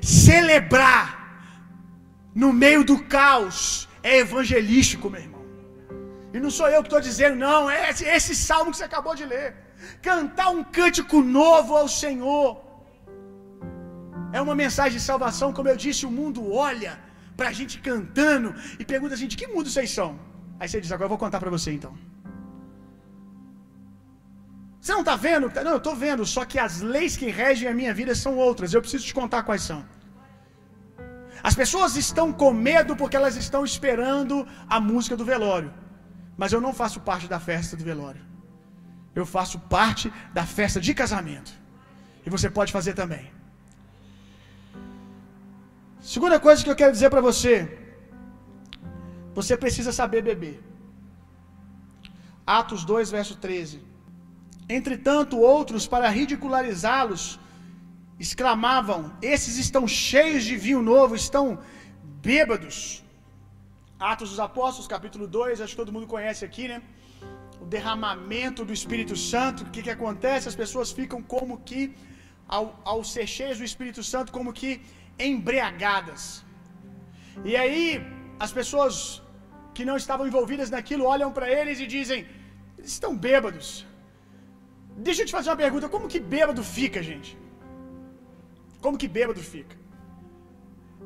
[0.00, 1.06] Celebrar
[2.34, 5.44] no meio do caos é evangelístico, meu irmão.
[6.32, 9.14] E não sou eu que estou dizendo, não, é esse, esse salmo que você acabou
[9.14, 9.54] de ler.
[10.02, 12.62] Cantar um cântico novo ao Senhor.
[14.32, 17.05] É uma mensagem de salvação, como eu disse, o mundo olha
[17.36, 20.18] para a gente cantando e pergunta assim: de que mundo vocês são?
[20.58, 21.94] Aí você diz: Agora eu vou contar para você então.
[24.80, 25.50] Você não está vendo?
[25.64, 28.72] Não, eu estou vendo, só que as leis que regem a minha vida são outras.
[28.72, 29.84] Eu preciso te contar quais são.
[31.42, 35.72] As pessoas estão com medo porque elas estão esperando a música do velório.
[36.36, 38.22] Mas eu não faço parte da festa do velório.
[39.14, 41.52] Eu faço parte da festa de casamento.
[42.24, 43.35] E você pode fazer também.
[46.14, 47.54] Segunda coisa que eu quero dizer para você:
[49.38, 50.56] você precisa saber beber.
[52.58, 53.80] Atos 2, verso 13.
[54.76, 57.24] Entretanto, outros, para ridicularizá-los,
[58.24, 59.00] exclamavam:
[59.34, 61.44] Esses estão cheios de vinho novo, estão
[62.28, 62.76] bêbados.
[64.12, 66.78] Atos dos Apóstolos, capítulo 2, acho que todo mundo conhece aqui, né?
[67.64, 70.52] O derramamento do Espírito Santo, o que, que acontece?
[70.52, 71.82] As pessoas ficam como que,
[72.56, 74.70] ao, ao ser cheias do Espírito Santo, como que
[75.18, 76.44] embriagadas.
[77.44, 78.02] E aí,
[78.38, 79.22] as pessoas
[79.74, 82.26] que não estavam envolvidas naquilo olham para eles e dizem:
[82.78, 83.86] eles estão bêbados.
[84.96, 87.38] Deixa eu te fazer uma pergunta: como que bêbado fica, gente?
[88.80, 89.76] Como que bêbado fica?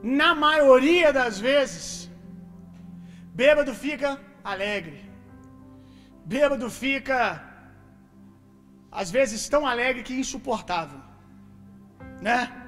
[0.02, 2.10] Na maioria das vezes,
[3.34, 4.98] bêbado fica alegre.
[6.24, 7.18] Bêbado fica,
[8.90, 11.00] às vezes, tão alegre que insuportável,
[12.20, 12.59] né?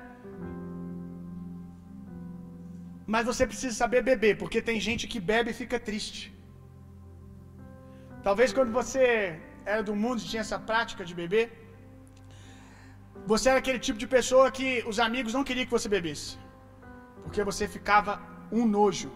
[3.12, 6.20] Mas você precisa saber beber, porque tem gente que bebe e fica triste.
[8.26, 9.02] Talvez quando você
[9.72, 11.46] era do mundo e tinha essa prática de beber,
[13.32, 16.30] você era aquele tipo de pessoa que os amigos não queriam que você bebesse.
[17.24, 18.14] Porque você ficava
[18.60, 19.10] um nojo.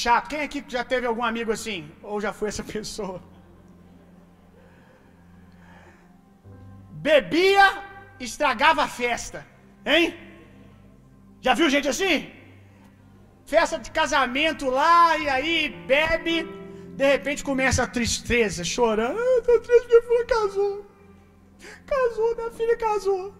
[0.00, 0.28] Chato.
[0.32, 1.80] Quem aqui já teve algum amigo assim?
[2.10, 3.18] Ou já foi essa pessoa?
[7.08, 7.66] Bebia,
[8.28, 9.40] estragava a festa.
[9.94, 10.06] Hein?
[11.46, 12.16] Já viu gente assim?
[13.52, 16.48] Festa de casamento lá, e aí bebe,
[16.96, 19.18] de repente começa a tristeza, chorando.
[19.18, 20.86] Ah, tô triste porque fulano casou.
[21.86, 23.34] Casou, minha filha casou.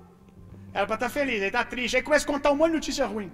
[0.74, 1.96] Era pra estar tá feliz, aí tá triste.
[1.96, 3.32] Aí começa a contar um monte de notícia ruim.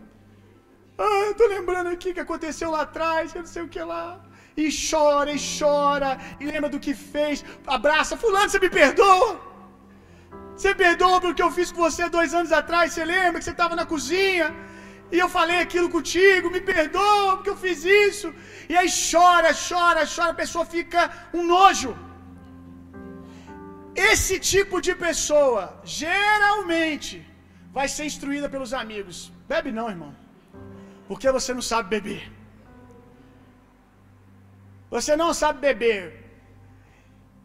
[0.96, 4.20] Ah, eu tô lembrando aqui que aconteceu lá atrás, eu não sei o que lá.
[4.56, 7.44] E chora, e chora, e lembra do que fez.
[7.66, 9.40] Abraça, fulano, você me perdoa?
[10.56, 12.92] Você perdoa pelo que eu fiz com você dois anos atrás?
[12.92, 14.54] Você lembra que você estava na cozinha?
[15.14, 18.28] E eu falei aquilo contigo, me perdoa porque eu fiz isso.
[18.68, 21.00] E aí chora, chora, chora, a pessoa fica
[21.38, 21.92] um nojo.
[24.11, 25.62] Esse tipo de pessoa,
[26.00, 27.14] geralmente,
[27.78, 29.16] vai ser instruída pelos amigos.
[29.52, 30.12] Bebe não, irmão.
[31.09, 32.22] Porque você não sabe beber.
[34.94, 36.02] Você não sabe beber.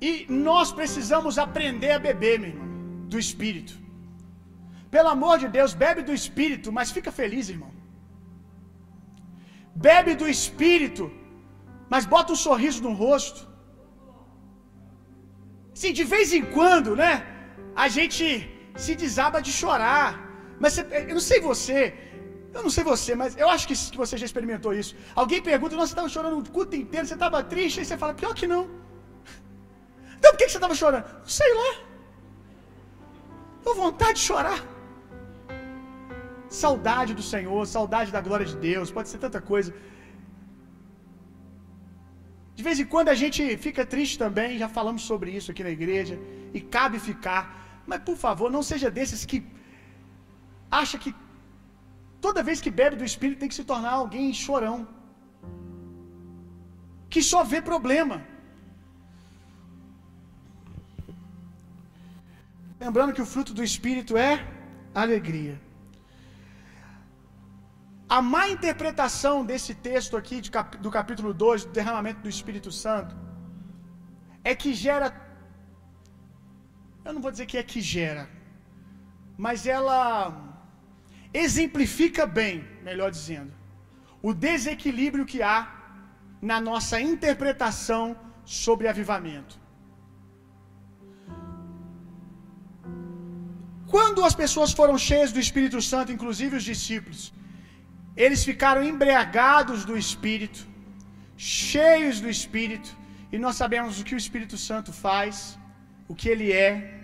[0.09, 0.11] E
[0.49, 2.73] nós precisamos aprender a beber, meu irmão
[3.13, 3.73] do Espírito.
[4.95, 7.71] Pelo amor de Deus, bebe do Espírito, mas fica feliz, irmão.
[9.87, 11.05] Bebe do Espírito,
[11.93, 13.41] mas bota um sorriso no rosto.
[15.81, 17.11] Sim, de vez em quando, né?
[17.83, 18.25] A gente
[18.83, 20.09] se desaba de chorar.
[20.63, 21.79] Mas eu não sei você,
[22.57, 24.93] eu não sei você, mas eu acho que, você já experimentou isso.
[25.21, 28.13] Alguém pergunta, nossa, você estava chorando o culto inteiro, você estava triste, aí você fala,
[28.21, 28.63] pior que não.
[30.17, 31.05] Então por que você estava chorando?
[31.39, 31.71] Sei lá.
[33.63, 34.59] Deu vontade de chorar.
[36.61, 39.71] Saudade do Senhor, saudade da glória de Deus, pode ser tanta coisa.
[42.57, 45.73] De vez em quando a gente fica triste também, já falamos sobre isso aqui na
[45.77, 46.15] igreja,
[46.57, 47.41] e cabe ficar.
[47.89, 49.39] Mas por favor, não seja desses que
[50.81, 51.11] acha que
[52.25, 54.77] toda vez que bebe do Espírito tem que se tornar alguém chorão,
[57.09, 58.17] que só vê problema.
[62.85, 64.33] Lembrando que o fruto do Espírito é
[65.03, 65.57] alegria.
[68.09, 70.41] A má interpretação desse texto aqui
[70.79, 73.15] do capítulo 2, do derramamento do Espírito Santo,
[74.43, 75.07] é que gera.
[77.05, 78.29] Eu não vou dizer que é que gera,
[79.37, 79.97] mas ela
[81.33, 83.53] exemplifica bem, melhor dizendo,
[84.21, 85.57] o desequilíbrio que há
[86.41, 89.59] na nossa interpretação sobre avivamento.
[93.93, 97.33] Quando as pessoas foram cheias do Espírito Santo, inclusive os discípulos,
[98.15, 100.61] eles ficaram embriagados do Espírito,
[101.37, 102.89] cheios do Espírito,
[103.31, 105.57] e nós sabemos o que o Espírito Santo faz,
[106.07, 107.01] o que ele é.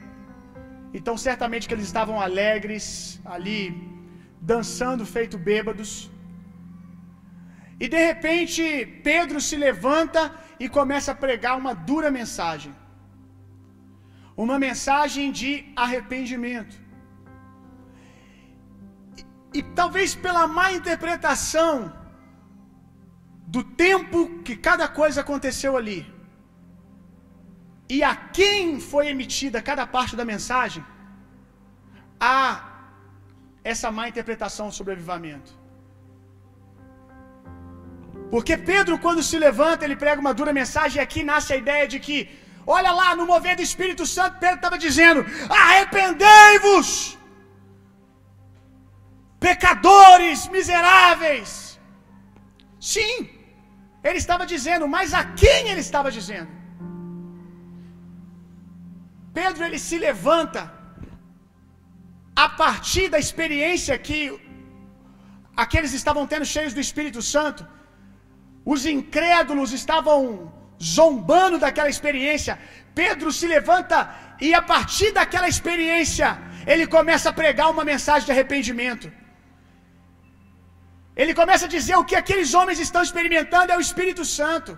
[0.93, 3.63] Então, certamente que eles estavam alegres ali,
[4.39, 6.09] dançando feito bêbados.
[7.79, 8.63] E de repente,
[9.03, 10.21] Pedro se levanta
[10.59, 12.73] e começa a pregar uma dura mensagem
[14.43, 15.51] uma mensagem de
[15.85, 16.75] arrependimento.
[19.53, 21.73] E, talvez pela má interpretação
[23.55, 26.01] do tempo que cada coisa aconteceu ali
[27.95, 30.81] e a quem foi emitida cada parte da mensagem,
[32.19, 32.39] há
[33.71, 35.51] essa má interpretação sobre avivamento.
[38.33, 41.87] Porque Pedro, quando se levanta, ele prega uma dura mensagem, e aqui nasce a ideia
[41.93, 42.17] de que,
[42.77, 45.25] olha lá, no mover do Espírito Santo, Pedro estava dizendo:
[45.63, 47.17] arrependei-vos,
[49.47, 51.49] pecadores miseráveis.
[52.93, 53.13] Sim,
[54.07, 56.51] ele estava dizendo, mas a quem ele estava dizendo?
[59.39, 60.61] Pedro ele se levanta
[62.45, 64.19] a partir da experiência que
[65.63, 67.61] aqueles estavam tendo cheios do Espírito Santo.
[68.73, 70.19] Os incrédulos estavam
[70.97, 72.53] zombando daquela experiência.
[73.01, 73.97] Pedro se levanta
[74.47, 76.29] e a partir daquela experiência,
[76.71, 79.07] ele começa a pregar uma mensagem de arrependimento.
[81.21, 84.71] Ele começa a dizer o que aqueles homens estão experimentando é o Espírito Santo.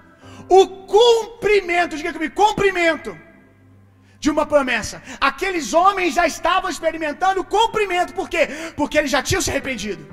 [0.60, 0.62] O
[0.96, 3.12] cumprimento, diga comigo, cumprimento
[4.24, 4.96] de uma promessa.
[5.30, 8.44] Aqueles homens já estavam experimentando o cumprimento, por quê?
[8.80, 10.04] Porque eles já tinham se arrependido.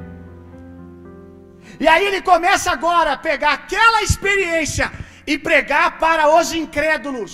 [1.83, 4.87] E aí ele começa agora a pegar aquela experiência
[5.26, 7.33] e pregar para os incrédulos.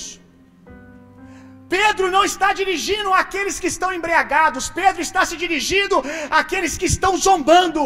[1.76, 5.96] Pedro não está dirigindo àqueles que estão embriagados, Pedro está se dirigindo
[6.40, 7.84] àqueles que estão zombando.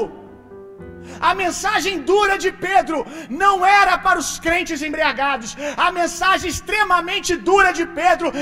[1.20, 2.98] A mensagem dura de Pedro
[3.42, 5.56] não era para os crentes embriagados,
[5.86, 8.32] a mensagem extremamente dura de Pedro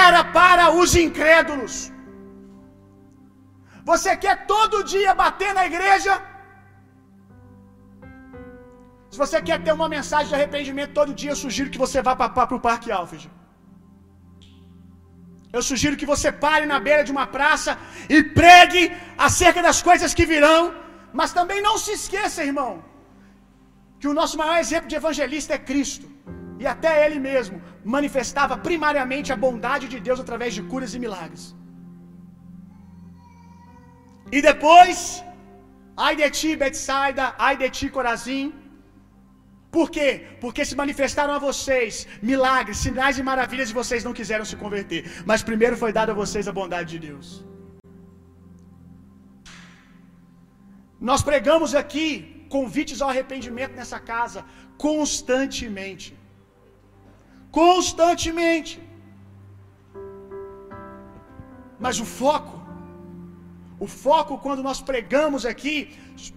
[0.00, 1.74] era para os incrédulos.
[3.90, 6.14] Você quer todo dia bater na igreja?
[9.10, 12.14] Se você quer ter uma mensagem de arrependimento todo dia, eu sugiro que você vá
[12.16, 13.24] para o Parque Alfred.
[15.56, 17.72] Eu sugiro que você pare na beira de uma praça
[18.14, 18.82] e pregue
[19.26, 20.62] acerca das coisas que virão.
[21.18, 22.72] Mas também não se esqueça, irmão,
[24.00, 26.06] que o nosso maior exemplo de evangelista é Cristo.
[26.62, 27.56] E até ele mesmo
[27.96, 31.44] manifestava primariamente a bondade de Deus através de curas e milagres.
[34.36, 35.00] E depois,
[36.06, 38.46] ai de ti, Betsaida, ai de ti, Corazim.
[39.76, 40.08] Por quê?
[40.42, 41.94] Porque se manifestaram a vocês
[42.30, 45.02] milagres, sinais e maravilhas e vocês não quiseram se converter.
[45.30, 47.28] Mas primeiro foi dada a vocês a bondade de Deus.
[51.00, 54.44] Nós pregamos aqui convites ao arrependimento nessa casa
[54.78, 56.16] constantemente.
[57.50, 58.74] Constantemente.
[61.78, 62.54] Mas o foco,
[63.78, 65.76] o foco quando nós pregamos aqui,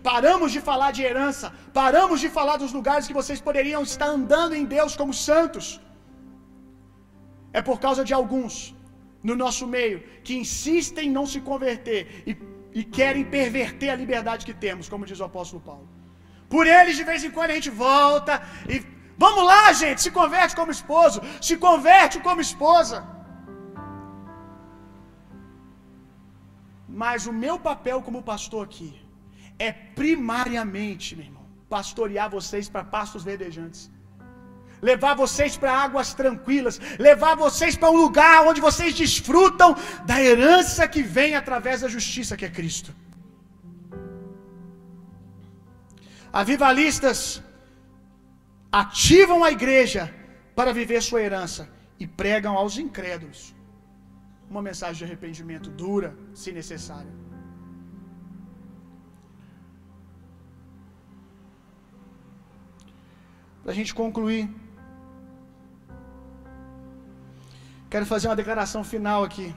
[0.03, 4.53] paramos de falar de herança, paramos de falar dos lugares que vocês poderiam estar andando
[4.53, 5.79] em Deus como santos.
[7.53, 8.75] É por causa de alguns
[9.23, 12.33] no nosso meio que insistem em não se converter e
[12.73, 15.87] e querem perverter a liberdade que temos, como diz o apóstolo Paulo.
[16.53, 18.77] Por eles, de vez em quando, a gente volta e.
[19.23, 22.97] Vamos lá, gente, se converte como esposo, se converte como esposa.
[27.01, 28.91] Mas o meu papel como pastor aqui
[29.67, 31.45] é primariamente, meu irmão,
[31.75, 33.91] pastorear vocês para pastos verdejantes
[34.81, 39.75] levar vocês para águas tranquilas, levar vocês para um lugar onde vocês desfrutam
[40.05, 42.93] da herança que vem através da justiça que é Cristo.
[46.31, 47.41] Avivalistas
[48.71, 50.13] ativam a igreja
[50.55, 51.69] para viver sua herança
[51.99, 53.55] e pregam aos incrédulos
[54.49, 57.11] uma mensagem de arrependimento dura, se necessário.
[63.61, 64.49] Para a gente concluir,
[67.93, 69.47] Quero fazer uma declaração final aqui.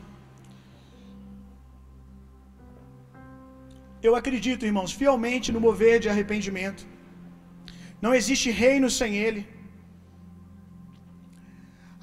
[4.06, 6.82] Eu acredito, irmãos, fielmente no mover de arrependimento.
[8.04, 9.42] Não existe reino sem ele.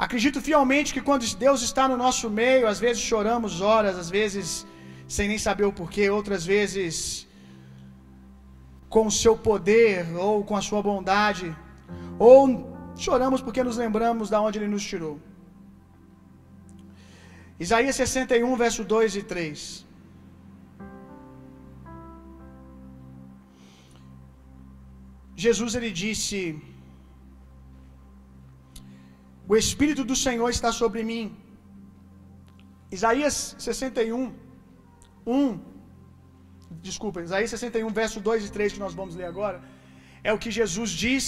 [0.05, 4.65] Acredito fielmente que quando Deus está no nosso meio, às vezes choramos horas, às vezes
[5.15, 7.27] sem nem saber o porquê, outras vezes
[8.88, 11.53] com o seu poder ou com a sua bondade,
[12.17, 12.38] ou
[12.95, 15.19] choramos porque nos lembramos da onde ele nos tirou.
[17.66, 19.86] Isaías 61, verso 2 e 3.
[25.45, 26.39] Jesus ele disse:
[29.51, 31.26] O Espírito do Senhor está sobre mim.
[32.97, 33.36] Isaías
[33.68, 34.34] 61,
[35.26, 35.60] 1.
[36.88, 39.60] Desculpa, Isaías 61, verso 2 e 3 que nós vamos ler agora.
[40.24, 41.24] É o que Jesus diz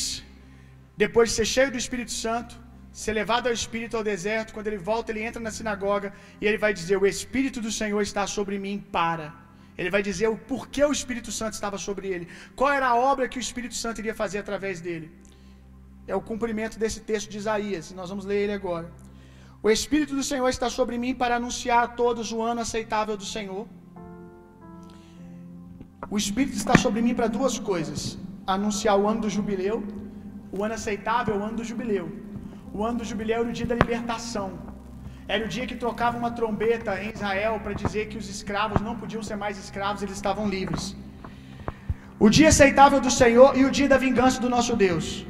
[1.03, 2.55] depois de ser cheio do Espírito Santo
[2.91, 6.57] ser levado ao Espírito ao deserto, quando ele volta, ele entra na sinagoga e ele
[6.57, 9.33] vai dizer: O Espírito do Senhor está sobre mim para.
[9.77, 13.27] Ele vai dizer o porquê o Espírito Santo estava sobre ele, qual era a obra
[13.27, 15.09] que o Espírito Santo iria fazer através dele.
[16.07, 17.91] é o cumprimento desse texto de Isaías.
[17.93, 18.91] Nós vamos ler ele agora.
[19.63, 23.23] O Espírito do Senhor está sobre mim para anunciar a todos o ano aceitável do
[23.23, 23.65] Senhor.
[26.09, 29.77] O Espírito está sobre mim para duas coisas: anunciar o ano do jubileu,
[30.51, 32.20] o ano aceitável, o ano do jubileu.
[32.73, 34.51] O ano do jubileu era o dia da libertação.
[35.27, 38.95] Era o dia que tocava uma trombeta em Israel para dizer que os escravos não
[38.95, 40.95] podiam ser mais escravos, eles estavam livres.
[42.17, 45.25] O dia aceitável do Senhor e o dia da vingança do nosso Deus.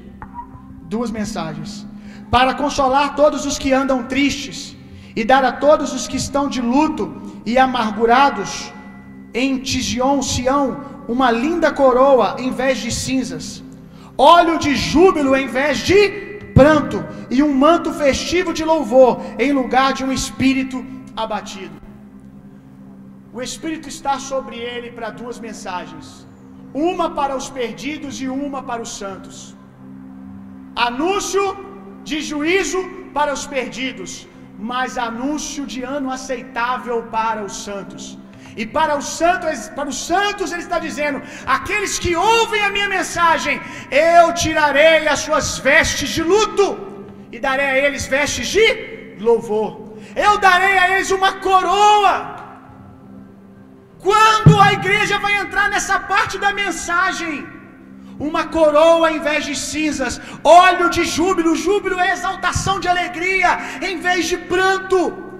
[0.83, 1.87] Duas mensagens.
[2.29, 4.75] Para consolar todos os que andam tristes
[5.15, 7.03] e dar a todos os que estão de luto
[7.45, 8.71] e amargurados
[9.33, 13.63] em Tigion, Sião, uma linda coroa em vez de cinzas,
[14.17, 16.97] óleo de júbilo em vez de pranto,
[17.35, 19.11] e um manto festivo de louvor
[19.45, 20.79] em lugar de um espírito
[21.23, 21.77] abatido.
[23.37, 26.07] O Espírito está sobre ele para duas mensagens:
[26.93, 29.37] uma para os perdidos e uma para os santos.
[30.89, 31.43] Anúncio
[32.09, 32.81] de juízo
[33.17, 34.11] para os perdidos,
[34.71, 38.03] mas anúncio de ano aceitável para os santos.
[38.55, 42.89] E para os santos, para os santos ele está dizendo: aqueles que ouvem a minha
[42.89, 46.67] mensagem, eu tirarei as suas vestes de luto
[47.31, 48.65] e darei a eles vestes de
[49.19, 49.69] louvor.
[50.15, 52.13] Eu darei a eles uma coroa.
[53.99, 57.47] Quando a igreja vai entrar nessa parte da mensagem,
[58.19, 63.99] uma coroa em vez de cinzas, óleo de júbilo, júbilo é exaltação de alegria em
[63.99, 65.30] vez de pranto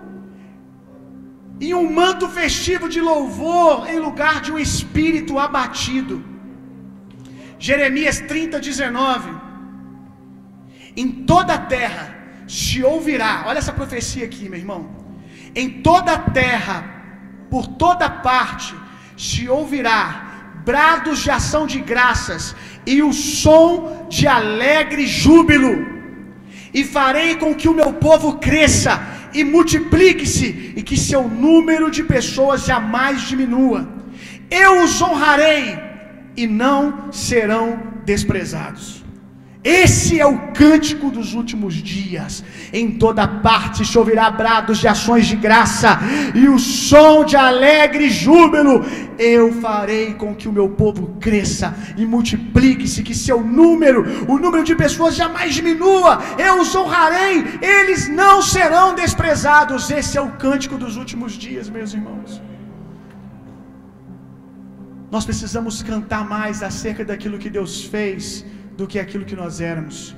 [1.65, 6.15] e um manto festivo de louvor em lugar de um espírito abatido.
[7.59, 9.29] Jeremias 30, 19.
[10.97, 12.05] Em toda a terra
[12.47, 14.89] se ouvirá, olha essa profecia aqui, meu irmão.
[15.55, 16.77] Em toda a terra,
[17.51, 18.73] por toda parte,
[19.15, 20.01] se ouvirá
[20.65, 22.55] brados de ação de graças
[22.85, 26.01] e o som de alegre júbilo.
[26.73, 28.99] E farei com que o meu povo cresça
[29.33, 33.87] e multiplique-se, e que seu número de pessoas jamais diminua.
[34.49, 35.77] Eu os honrarei
[36.35, 39.00] e não serão desprezados.
[39.63, 42.43] Esse é o cântico dos últimos dias.
[42.73, 45.99] Em toda parte se ouvirá brados de ações de graça
[46.33, 48.83] e o som de alegre júbilo.
[49.19, 54.63] Eu farei com que o meu povo cresça e multiplique-se, que seu número, o número
[54.63, 56.19] de pessoas jamais diminua.
[56.39, 59.91] Eu os honrarei, eles não serão desprezados.
[59.91, 62.41] Esse é o cântico dos últimos dias, meus irmãos.
[65.11, 68.43] Nós precisamos cantar mais acerca daquilo que Deus fez
[68.77, 70.15] do que aquilo que nós éramos.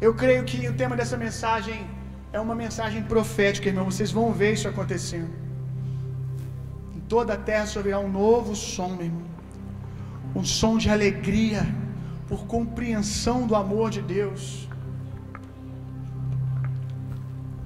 [0.00, 1.86] Eu creio que o tema dessa mensagem
[2.32, 3.84] é uma mensagem profética, irmão.
[3.90, 5.30] Vocês vão ver isso acontecendo.
[6.96, 9.22] Em toda a terra se ouvirá um novo som, meu irmão.
[10.34, 11.62] Um som de alegria
[12.28, 14.68] por compreensão do amor de Deus.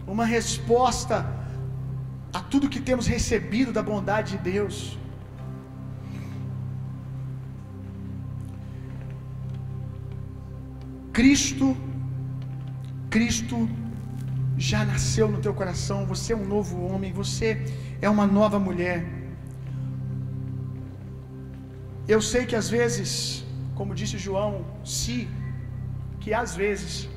[0.07, 1.27] Uma resposta
[2.33, 4.98] a tudo que temos recebido da bondade de Deus.
[11.19, 11.77] Cristo,
[13.15, 13.57] Cristo
[14.57, 17.49] já nasceu no teu coração, você é um novo homem, você
[18.01, 18.99] é uma nova mulher.
[22.15, 23.11] Eu sei que às vezes,
[23.75, 25.17] como disse João, se,
[26.21, 27.09] que às vezes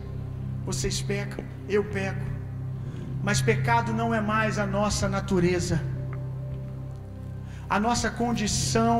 [0.65, 2.25] vocês pecam, eu peco,
[3.27, 5.79] mas pecado não é mais a nossa natureza,
[7.69, 8.95] a nossa condição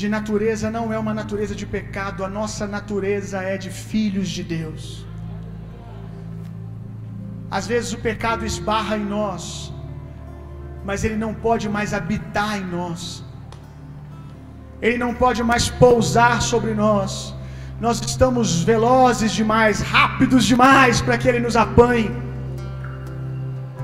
[0.00, 4.42] de natureza não é uma natureza de pecado, a nossa natureza é de filhos de
[4.42, 5.06] Deus.
[7.50, 9.72] Às vezes o pecado esbarra em nós,
[10.84, 13.22] mas ele não pode mais habitar em nós,
[14.82, 17.32] ele não pode mais pousar sobre nós.
[17.80, 22.10] Nós estamos velozes demais, rápidos demais para que ele nos apanhe.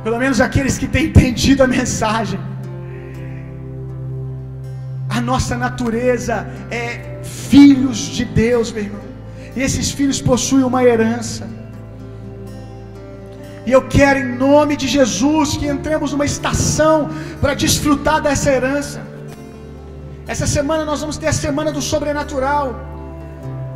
[0.04, 2.40] Pelo menos aqueles que têm entendido a mensagem.
[5.20, 6.34] A nossa natureza
[6.70, 6.84] é
[7.22, 9.06] filhos de Deus, meu irmão.
[9.54, 11.46] E esses filhos possuem uma herança.
[13.66, 16.96] E eu quero, em nome de Jesus, que entremos numa estação
[17.42, 19.02] para desfrutar dessa herança.
[20.26, 22.66] Essa semana nós vamos ter a semana do sobrenatural.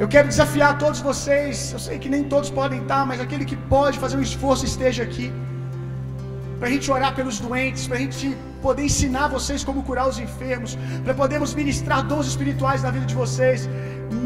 [0.03, 1.57] Eu quero desafiar todos vocês.
[1.75, 5.03] Eu sei que nem todos podem estar, mas aquele que pode fazer um esforço esteja
[5.09, 5.29] aqui.
[6.59, 10.19] Para a gente orar pelos doentes, para a gente poder ensinar vocês como curar os
[10.19, 13.69] enfermos, para podermos ministrar dons espirituais na vida de vocês.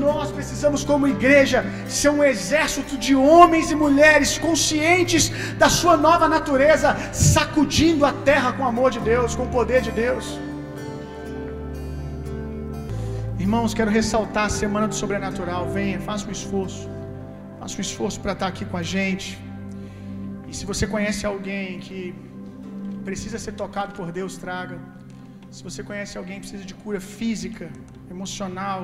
[0.07, 5.25] Nós precisamos, como igreja, ser um exército de homens e mulheres conscientes
[5.63, 9.81] da sua nova natureza, sacudindo a terra com o amor de Deus, com o poder
[9.89, 10.39] de Deus.
[13.39, 15.69] Irmãos, quero ressaltar a semana do sobrenatural.
[15.71, 16.89] Venha, faça um esforço.
[17.59, 19.48] Faça um esforço para estar aqui com a gente.
[20.51, 22.01] E se você conhece alguém que
[23.09, 24.79] precisa ser tocado por Deus, traga.
[25.57, 27.67] Se você conhece alguém que precisa de cura física,
[28.15, 28.81] emocional,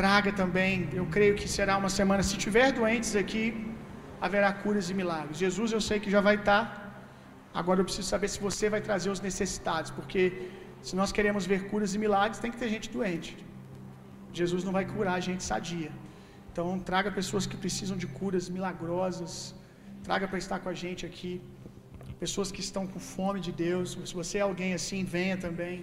[0.00, 0.74] traga também.
[1.00, 2.22] Eu creio que será uma semana.
[2.30, 3.44] Se tiver doentes aqui,
[4.26, 5.38] haverá curas e milagres.
[5.44, 6.64] Jesus, eu sei que já vai estar.
[7.60, 10.20] Agora eu preciso saber se você vai trazer os necessitados, porque
[10.86, 13.32] se nós queremos ver curas e milagres, tem que ter gente doente.
[14.40, 15.90] Jesus não vai curar a gente sadia.
[16.50, 19.32] Então, traga pessoas que precisam de curas milagrosas.
[20.06, 21.32] Traga para estar com a gente aqui.
[22.24, 23.88] Pessoas que estão com fome de Deus.
[24.10, 25.76] Se você é alguém assim, venha também.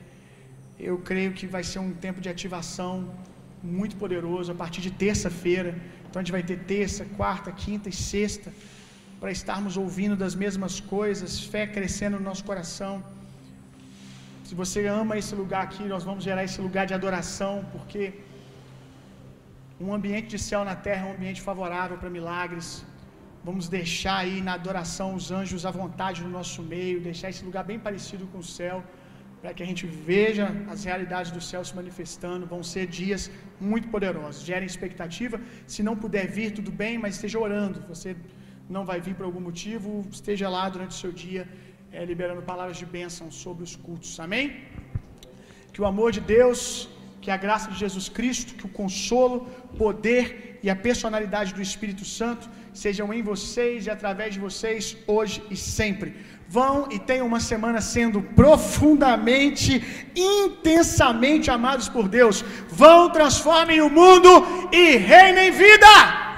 [0.88, 2.94] Eu creio que vai ser um tempo de ativação
[3.78, 5.72] muito poderoso a partir de terça-feira.
[6.06, 8.52] Então a gente vai ter terça, quarta, quinta e sexta
[9.22, 12.94] para estarmos ouvindo das mesmas coisas, fé crescendo no nosso coração.
[14.48, 18.04] Se você ama esse lugar aqui, nós vamos gerar esse lugar de adoração, porque
[19.88, 22.70] um ambiente de céu na terra é um ambiente favorável para milagres.
[23.48, 27.64] Vamos deixar aí na adoração os anjos à vontade no nosso meio, deixar esse lugar
[27.70, 28.78] bem parecido com o céu,
[29.42, 32.50] para que a gente veja as realidades do céu se manifestando.
[32.54, 33.32] Vão ser dias
[33.70, 34.44] muito poderosos.
[34.52, 35.40] Gerem expectativa.
[35.74, 37.80] Se não puder vir, tudo bem, mas esteja orando.
[37.94, 38.12] Você
[38.76, 41.44] não vai vir por algum motivo, esteja lá durante o seu dia,
[41.92, 44.12] é, liberando palavras de bênção sobre os cultos.
[44.26, 44.46] Amém?
[45.74, 46.62] Que o amor de Deus,
[47.22, 49.38] que a graça de Jesus Cristo, que o consolo,
[49.84, 50.24] poder
[50.62, 55.56] e a personalidade do Espírito Santo sejam em vocês e através de vocês hoje e
[55.56, 56.16] sempre.
[56.48, 59.84] Vão e tenham uma semana sendo profundamente,
[60.16, 62.44] intensamente amados por Deus.
[62.70, 66.29] Vão, transformem o mundo e reinem vida.